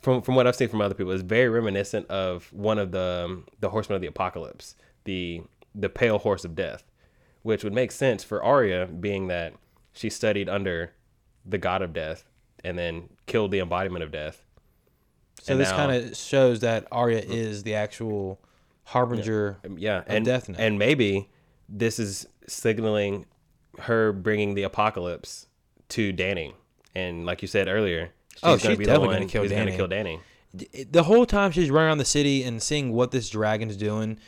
[0.00, 3.24] from from what I've seen from other people is very reminiscent of one of the
[3.26, 5.42] um, the horsemen of the apocalypse, the
[5.74, 6.84] the pale horse of death,
[7.42, 9.54] which would make sense for Arya, being that
[9.92, 10.92] she studied under
[11.44, 12.24] the god of death
[12.64, 14.42] and then killed the embodiment of death.
[15.40, 18.40] So And this kind of shows that Arya is the actual
[18.84, 19.58] harbinger.
[19.66, 20.56] Um, yeah and death now.
[20.58, 21.28] and maybe
[21.74, 23.24] this is signaling
[23.78, 25.46] her bringing the apocalypse
[25.88, 26.52] to Dany
[26.94, 29.44] and like you said earlier she's Oh, gonna she's be definitely the gonna one kill
[29.44, 29.76] Dany.
[29.76, 30.20] kill Dany
[30.92, 34.18] The whole time she's running around the city and seeing what this dragon's doing,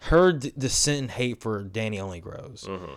[0.00, 2.64] her d- dissent and hate for Dany only grows.
[2.68, 2.96] Mm.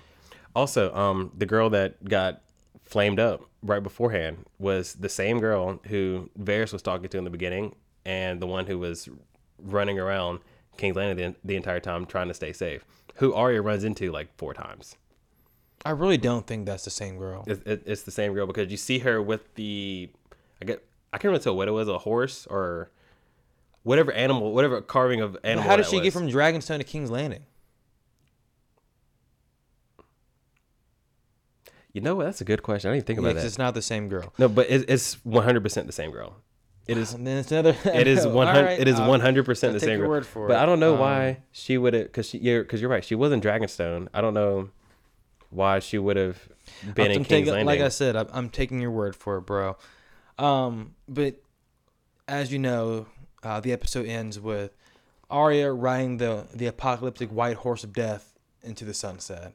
[0.55, 2.41] also um the girl that got
[2.83, 7.29] flamed up right beforehand was the same girl who Varys was talking to in the
[7.29, 7.75] beginning
[8.05, 9.07] and the one who was
[9.61, 10.39] running around
[10.75, 12.83] King's Landing the, the entire time trying to stay safe
[13.15, 14.95] who Arya runs into like four times
[15.85, 17.43] I really don't think that's the same girl.
[17.45, 20.09] It, it, it's the same girl because you see her with the
[20.61, 22.89] I get I can't really tell what it was a horse or
[23.83, 25.69] whatever animal whatever carving of But animal.
[25.69, 27.43] how did she get from Dragonstone to King's Landing?
[31.91, 32.23] You know what?
[32.25, 32.89] That's a good question.
[32.89, 33.47] I didn't think Yeah, about 'cause that.
[33.47, 34.33] it's not the same girl.
[34.37, 36.37] No, but it, it's one hundred percent the same girl.
[36.87, 37.13] It is.
[37.13, 37.75] And then it's another.
[37.85, 38.59] It is one hundred.
[38.59, 40.59] Alright, It is I'll- one hundred percent the same your word for but it.
[40.61, 43.05] I don't know Um, why she would have because you're because you're right.
[43.05, 44.09] She wasn't Dragonstone.
[44.13, 44.69] I don't know
[45.49, 46.37] why she would have
[46.93, 47.67] been I'm in King's Landing.
[47.67, 49.77] Like I said, I'm, I'm taking your word for it, bro.
[50.37, 51.35] Um, but
[52.27, 53.05] as you know,
[53.43, 54.71] uh, the episode ends with
[55.29, 59.53] Arya riding the the apocalyptic white horse of death into the sunset.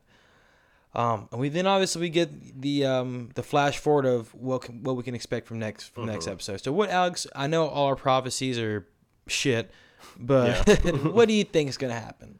[0.95, 4.83] Um, and we then obviously we get the um, the flash forward of what can,
[4.83, 6.61] what we can expect from next from next episode.
[6.63, 7.27] So what Alex?
[7.37, 8.87] I know all our prophecies are
[9.27, 9.71] shit,
[10.19, 10.67] but
[11.05, 12.39] what do you think is gonna happen?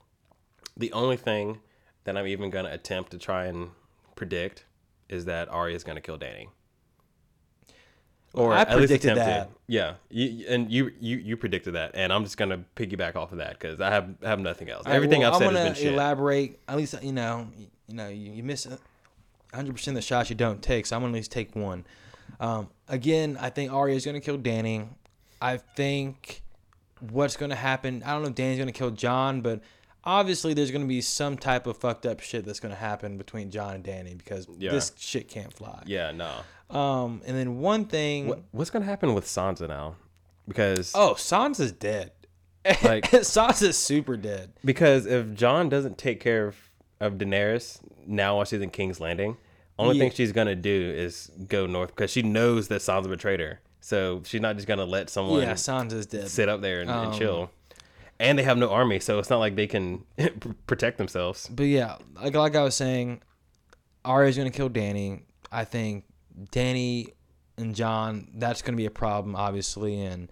[0.77, 1.61] The only thing
[2.05, 3.71] that I'm even gonna attempt to try and
[4.17, 4.65] predict
[5.09, 6.49] is that Arya is gonna kill Dany.
[8.35, 9.51] Or I at least predicted that.
[9.67, 13.39] Yeah, you, and you you you predicted that, and I'm just gonna piggyback off of
[13.39, 14.87] that because I have have nothing else.
[14.87, 15.93] Right, Everything well, I've said I'm has been shit.
[15.95, 16.59] elaborate.
[16.69, 20.37] At least you know, you, know, you, you miss 100 percent of the shots you
[20.37, 20.87] don't take.
[20.87, 21.87] So I'm gonna at least take one.
[22.39, 24.87] Um, again, I think Arya is gonna kill Dany.
[25.41, 26.43] I think
[27.11, 28.03] what's gonna happen.
[28.05, 29.61] I don't know if Dany's gonna kill Jon, but
[30.09, 33.75] obviously there's gonna be some type of fucked up shit that's gonna happen between Jon
[33.75, 34.71] and Dany because Yeah.
[34.73, 35.83] this shit can't fly.
[35.87, 36.31] yeah, no.
[36.77, 38.27] Um, and then one thing.
[38.29, 39.97] What, what's gonna happen with Sansa now?
[40.47, 42.13] Because Oh, Sansa's dead.
[42.83, 44.53] Like- Sansa's super dead.
[44.65, 46.57] because if Jon doesn't take care of
[47.01, 49.37] of Daenerys now while she's in King's Landing,
[49.79, 50.05] only Yeah.
[50.05, 53.61] thing she's gonna do is go north because she knows that Sansa betrayed her.
[53.81, 56.29] So she's not just gonna let someone Yeah, Sansa's dead.
[56.29, 57.51] sit up there and, and Um, chill.
[58.21, 60.05] And they have no army, so it's not like they can
[60.67, 61.49] protect themselves.
[61.49, 63.23] But yeah, like like I was saying,
[64.05, 65.23] Arya's gonna kill Dany.
[65.53, 66.05] I think
[66.51, 67.13] Dany
[67.57, 70.31] and Jon, that's gonna be a problem, obviously, and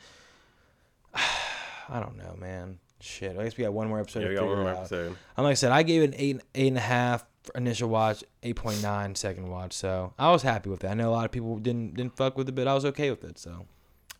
[1.15, 2.79] I don't know, man.
[3.01, 4.79] Shit, I guess we got one more episode Yeah, we got one more out.
[4.79, 5.17] episode.
[5.37, 8.25] I'm like I said, I gave it an eight, eight and a half initial watch,
[8.43, 9.73] 8.9 second watch.
[9.75, 10.91] So I was happy with that.
[10.91, 13.11] I know a lot of people didn't didn't fuck with it, but I was okay
[13.11, 13.39] with it.
[13.39, 13.67] So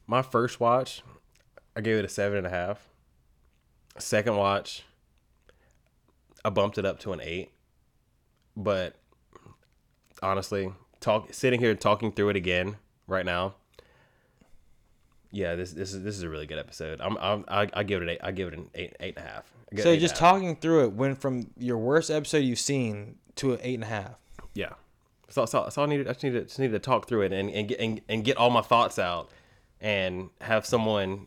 [0.07, 1.03] My first watch,
[1.75, 2.87] I gave it a seven and a half.
[3.99, 4.85] Second watch,
[6.45, 7.51] I bumped it up to an eight.
[8.57, 8.97] But
[10.23, 13.55] honestly, talk sitting here talking through it again right now.
[15.31, 17.01] Yeah, this this is this is a really good episode.
[17.01, 18.21] I'm, I'm I, I give it an eight.
[18.23, 19.45] I give it an eight eight and a half.
[19.71, 20.33] I give it so just half.
[20.33, 23.89] talking through it went from your worst episode you've seen to an eight and a
[23.89, 24.17] half.
[24.55, 24.73] Yeah.
[25.29, 27.51] So, so, so I needed, I just needed, just needed to talk through it and,
[27.51, 29.31] and, get, and, and get all my thoughts out
[29.81, 31.27] and have someone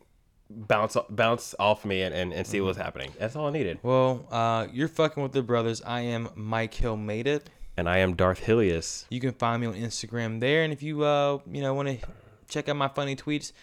[0.49, 3.11] bounce bounce off me and, and, and see what's happening.
[3.19, 3.79] That's all I needed.
[3.83, 5.81] Well, uh, you're fucking with the brothers.
[5.81, 7.49] I am Mike Hill made it.
[7.77, 9.05] And I am Darth Hillius.
[9.09, 12.07] You can find me on Instagram there, and if you uh you know want to
[12.49, 13.53] check out my funny tweets,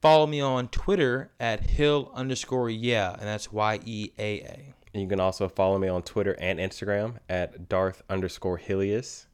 [0.00, 4.74] follow me on Twitter at Hill underscore yeah, and that's Y E A A.
[4.92, 9.26] And you can also follow me on Twitter and Instagram at Darth underscore Hilius.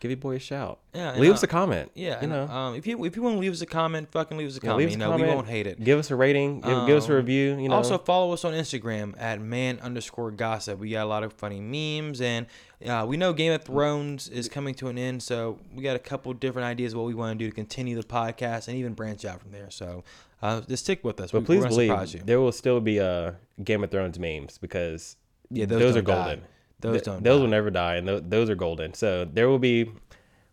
[0.00, 0.78] Give your boy a shout.
[0.94, 1.90] Yeah, Leave uh, us a comment.
[1.94, 2.48] Yeah, You know.
[2.48, 4.60] um, if you if you want to leave us a comment, fucking leave us a
[4.62, 4.78] Yeah, comment.
[4.78, 5.82] leave us you a know, we won't hate it.
[5.84, 6.62] Give us a rating.
[6.62, 7.58] Give, give us a Um, review.
[7.58, 7.74] You know.
[7.76, 10.78] Also, follow us on Instagram at man underscore gossip.
[10.78, 12.46] We got a lot of funny memes, and
[12.86, 16.00] uh, we know Game of Thrones is coming to an end, so we got a
[16.00, 19.24] couple different ideas what we want to do to continue the podcast and even branch
[19.26, 19.70] out from there.
[19.70, 20.02] So
[20.42, 21.30] uh, just stick with us.
[21.32, 22.20] but We- please believe you.
[22.24, 23.32] there will still be uh,
[23.62, 25.16] Game of Thrones memes because
[25.50, 26.38] Yeah, those, those are don't die.
[26.80, 27.42] Those Th- don't Those die.
[27.42, 28.94] will never die, and th- those are golden.
[28.94, 29.90] So there will be,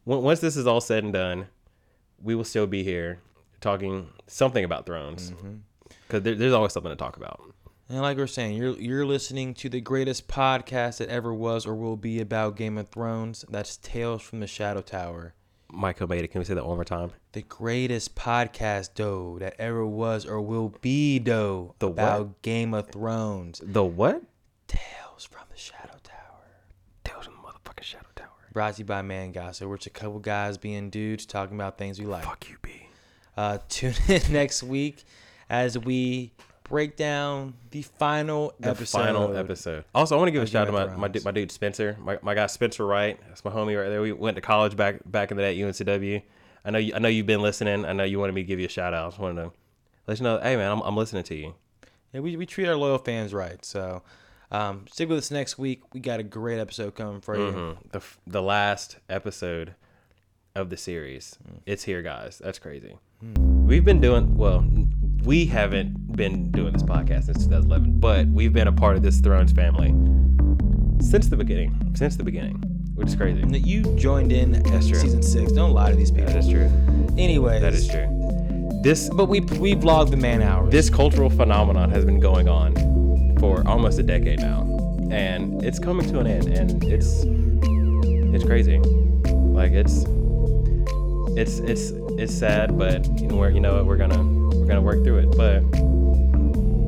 [0.05, 1.47] on- once this is all said and done,
[2.21, 3.19] we will still be here
[3.61, 5.53] talking something about Thrones Mm-hmm.
[6.07, 7.41] because there, there's always something to talk about.
[7.89, 11.73] And like we're saying, you're you're listening to the greatest podcast that ever was or
[11.75, 13.45] will be about Game of Thrones.
[13.49, 15.33] That's Tales from the Shadow Tower.
[15.71, 16.29] Michael made it.
[16.29, 17.11] Can we say that one more time?
[17.33, 22.41] The greatest podcast, though, that ever was or will be, though, The about what?
[22.41, 23.61] Game of Thrones.
[23.63, 24.21] The what?
[24.67, 26.45] Tales from the Shadow Tower.
[27.03, 28.27] Tales in the motherfucking Shadow Tower.
[28.57, 29.69] Brought to you by Man Gossip.
[29.69, 32.23] We're just a couple guys being dudes talking about things we like.
[32.23, 32.88] Fuck you, B.
[33.38, 35.03] Uh, tune in next week
[35.47, 36.31] as we
[36.63, 38.97] break down the final The episode.
[38.97, 39.85] final episode.
[39.93, 41.97] Also, I want to give a shout out to my, my, dude, my dude Spencer,
[41.99, 43.19] my, my guy Spencer Wright.
[43.27, 44.01] That's my homie right there.
[44.01, 46.23] We went to college back back in the day at UNCW.
[46.65, 47.85] I know you, I know you've been listening.
[47.85, 49.05] I know you wanted me to give you a shout out.
[49.05, 49.51] I just wanted to
[50.07, 51.53] let you know, hey man, I'm, I'm listening to you.
[52.11, 53.63] Yeah, we, we treat our loyal fans right.
[53.63, 54.01] So
[54.52, 55.82] um, stick with us next week.
[55.94, 57.52] We got a great episode coming for you.
[57.52, 57.78] Mhm.
[57.91, 59.76] The f- the last episode
[60.56, 61.38] of the series.
[61.65, 62.40] It's here, guys.
[62.44, 62.98] That's crazy.
[63.65, 64.65] We've been doing well.
[65.24, 69.19] We haven't been doing this podcast since 2011, but we've been a part of this
[69.19, 69.94] Thrones family
[71.02, 71.91] since the beginning.
[71.95, 72.56] Since the beginning,
[72.95, 73.41] which is crazy.
[73.44, 74.82] That you joined in at true.
[74.95, 75.52] season six.
[75.52, 76.28] Don't lie to these people.
[76.28, 76.69] That is true.
[77.18, 78.07] Anyway, That is true.
[78.84, 80.72] This But we we vlogged the man hours.
[80.72, 82.74] this cultural phenomenon has been going on
[83.48, 84.61] for almost a decade now,
[85.10, 88.78] and it's coming to an end, and it's it's crazy.
[88.78, 90.06] Like it's
[91.38, 94.22] it's it's it's sad, but you know we're you know what we're gonna
[94.57, 95.38] we're gonna work through it.
[95.38, 95.61] But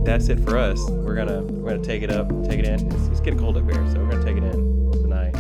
[0.04, 0.80] that's it for us.
[0.90, 2.92] We're gonna we're gonna take it up, take it in.
[2.92, 5.36] It's, it's getting cold up here, so we're gonna take it in tonight,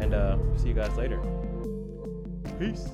[0.00, 1.20] and uh, see you guys later.
[2.58, 2.88] Peace.